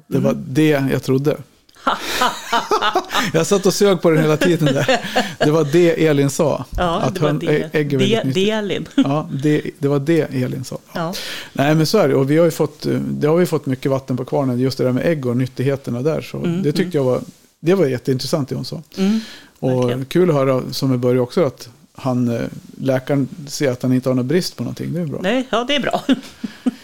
[0.07, 1.37] Det var det jag trodde.
[3.33, 5.01] jag satt och sög på den hela tiden där.
[5.39, 6.65] Det var det Elin sa.
[6.77, 7.71] Ja, att det var det.
[7.73, 8.35] ägg Det, nyttigt.
[8.35, 8.89] Delin.
[8.97, 10.79] Ja, det, det var det Elin sa.
[10.93, 11.15] Ja.
[11.53, 12.15] Nej, men så är det.
[12.15, 14.79] Och vi har ju fått, eh, det har vi fått mycket vatten på kvarnen, just
[14.79, 16.21] det där med ägg och nyttigheterna där.
[16.21, 17.21] Så det tyckte jag var,
[17.61, 18.83] det var jätteintressant det hon sa.
[18.97, 19.21] Mm.
[19.59, 20.05] Och verkligen.
[20.05, 22.41] kul att höra, som med Börje också, att han, eh,
[22.81, 24.93] läkaren ser att han inte har någon brist på någonting.
[24.93, 25.19] Det är bra.
[25.23, 26.03] Nej, ja, det är bra.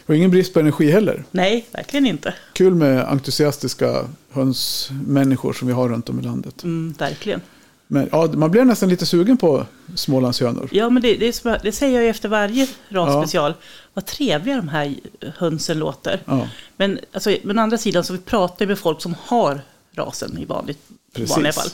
[0.06, 1.24] Och ingen brist på energi heller.
[1.30, 2.34] Nej, verkligen inte.
[2.52, 6.62] Kul med entusiastiska hönsmänniskor som vi har runt om i landet.
[6.64, 7.40] Mm, verkligen.
[7.86, 10.68] Men ja, man blir nästan lite sugen på Smålandshönor.
[10.72, 13.54] Ja, men det, det, det säger jag ju efter varje rasspecial.
[13.94, 14.94] Vad trevliga de här
[15.36, 16.20] hönsen låter.
[16.24, 19.60] Ja, Men, alltså, men å andra sidan så vi pratar med folk som har
[19.96, 20.78] rasen i vanligt,
[21.14, 21.30] Precis.
[21.30, 21.68] vanliga fall.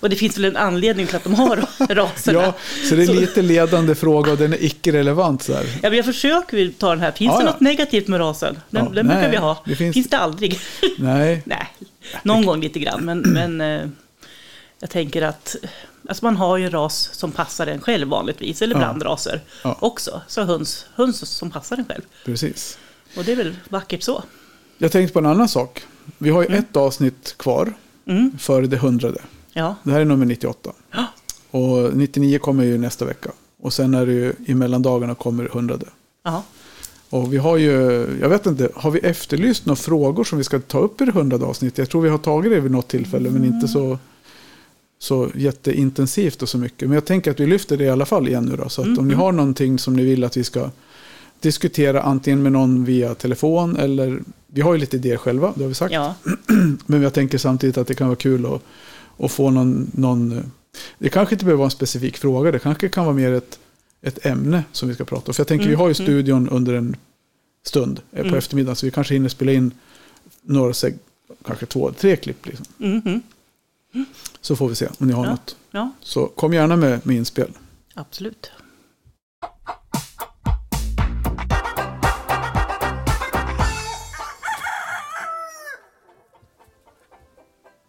[0.00, 1.56] Och det finns väl en anledning till att de har
[1.94, 2.40] raserna.
[2.42, 2.54] ja
[2.88, 5.42] så det är lite ledande fråga och den är icke-relevant.
[5.42, 5.64] Så här.
[5.82, 7.12] Ja, men jag försöker ta den här.
[7.12, 7.50] Finns Ja, det ja.
[7.50, 8.58] något negativt med rasen?
[8.70, 9.62] Den, Ja, den nej, brukar vi ha.
[9.66, 10.08] det finns- finns...
[10.08, 10.58] det aldrig?
[10.98, 11.66] Nej, nej,
[12.22, 13.04] någon gång lite grann.
[13.04, 13.88] Men, men eh,
[14.80, 15.56] jag tänker att
[16.08, 18.62] alltså man har ju en ras som passar en själv vanligtvis.
[18.62, 18.78] Eller Ja.
[18.78, 19.76] blandraser Ja.
[19.80, 20.20] också.
[20.28, 22.02] Så höns, höns som passar en själv.
[22.24, 22.78] precis.
[23.16, 24.22] Och det är väl vackert så.
[24.78, 25.82] Jag tänkte på en annan sak.
[26.18, 27.72] Vi har ju ett avsnitt kvar
[28.06, 28.38] Mm.
[28.38, 29.20] före det hundrade.
[29.52, 29.74] Ja.
[29.82, 30.72] Det här är nummer 98.
[30.92, 31.06] Ja.
[31.50, 33.30] Och 99 kommer ju nästa vecka.
[33.62, 35.86] Och sen är det ju i mellandagarna kommer hundrade.
[36.24, 36.42] Ja.
[37.10, 37.70] Och vi har ju,
[38.20, 41.12] jag vet inte, har vi efterlyst några frågor som vi ska ta upp i det
[41.12, 41.78] hundrade avsnittet?
[41.78, 43.98] Jag tror vi har tagit det vid något tillfälle, men inte så,
[44.98, 46.88] så jätteintensivt och så mycket.
[46.88, 48.68] Men jag tänker att vi lyfter det i alla fall igen nu då.
[48.68, 50.70] Så att om ni har någonting som ni vill att vi ska
[51.40, 55.68] diskutera antingen med någon via telefon eller vi har ju lite idéer själva, det har
[55.68, 55.92] vi sagt.
[55.92, 56.14] ja.
[56.86, 58.62] Men jag tänker samtidigt att det kan vara kul att,
[59.18, 60.52] att få någon, någon...
[60.98, 62.50] Det kanske inte behöver vara en specifik fråga.
[62.50, 63.58] Det kanske kan vara mer ett,
[64.02, 65.34] ett ämne som vi ska prata om.
[65.34, 66.96] För jag tänker vi har ju studion under en
[67.66, 68.76] stund eh, på eftermiddagen.
[68.76, 69.74] Så vi kanske hinner spela in
[70.42, 70.72] några,
[71.44, 72.46] kanske två, tre klipp.
[72.46, 72.66] Liksom.
[72.78, 73.22] Mhm.
[74.40, 75.30] Så får vi se om ni har Ja.
[75.30, 75.56] något.
[75.70, 77.50] ja, Så kom gärna med, med inspel.
[77.94, 78.50] absolut.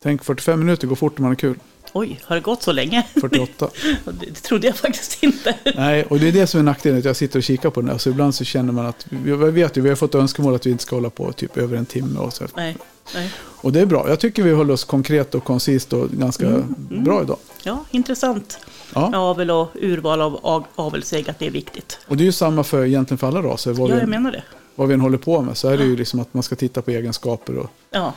[0.04, 1.60] Tänk 45 minuter går fort när man har kul.
[1.94, 3.08] Oj, har det gått så länge?
[3.22, 3.70] 48.
[4.20, 5.56] Det trodde jag faktiskt inte.
[5.76, 7.00] Nej, och det är det som är nackdelen.
[7.00, 7.98] Att jag sitter och kikar på den här.
[7.98, 10.66] Så ibland så känner man att, vi jag vet ju, vi har fått önskemål att
[10.66, 12.20] vi inte ska hålla på typ över en timme.
[12.20, 12.44] Och, så.
[12.56, 12.78] Nej,
[13.16, 13.32] nej.
[13.38, 14.10] och det är bra.
[14.10, 17.38] Jag tycker vi håller oss konkret och koncist och ganska bra idag.
[17.64, 18.60] Ja, intressant.
[18.96, 19.16] Ja.
[19.18, 22.00] Avel och urval av av- avelsägg, att det är viktigt.
[22.08, 23.74] Och det är ju samma för egentligen för alla raser.
[23.74, 24.44] Vad, Ja, vi, jag menar det.
[24.76, 26.82] vad vi än håller på med så är det ju liksom att man ska titta
[26.82, 28.14] på egenskaper och Ja,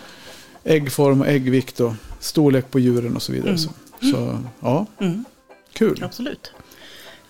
[0.65, 3.59] äggform och äggvikt och storlek på djuren och så vidare.
[3.59, 3.71] Så,
[4.13, 5.25] så ja, mm,
[5.73, 6.03] kul.
[6.05, 6.53] absolut.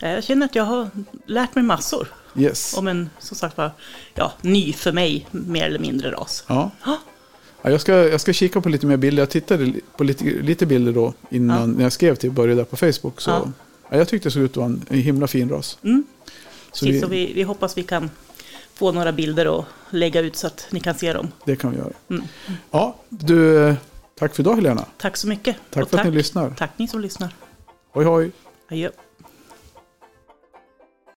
[0.00, 0.88] Eh, Jag känner att jag har
[1.26, 2.74] lärt mig massor Yes.
[2.78, 3.70] om en, som sagt var,
[4.14, 6.44] ja, ny för mig, mer eller mindre ras.
[6.48, 6.70] Ja.
[6.86, 6.98] Ja.
[7.62, 9.22] Ja, jag, ska, jag ska kika på lite mer bilder.
[9.22, 12.76] Jag tittade på lite, lite bilder då innan när jag skrev till Börje där på
[12.76, 13.20] Facebook.
[13.20, 13.52] Så, Ja.
[13.90, 13.96] ja.
[13.96, 15.78] jag tyckte det såg ut att vara en, en himla fin ras.
[15.82, 16.04] Mm.
[16.72, 18.10] Så Precis, vi, så vi, vi hoppas vi kan
[18.74, 21.32] få några bilder och lägga ut så att ni kan se dem.
[21.44, 21.92] det kan vi göra.
[22.10, 22.24] Mm.
[22.70, 23.74] Ja, du,
[24.18, 24.86] tack för idag Helena.
[24.98, 25.56] Tack så mycket.
[25.70, 26.50] Tack Och för att ni lyssnar.
[26.50, 27.34] Tack ni som lyssnar.
[27.92, 28.32] Hoj hoj.
[28.70, 28.90] Adjö.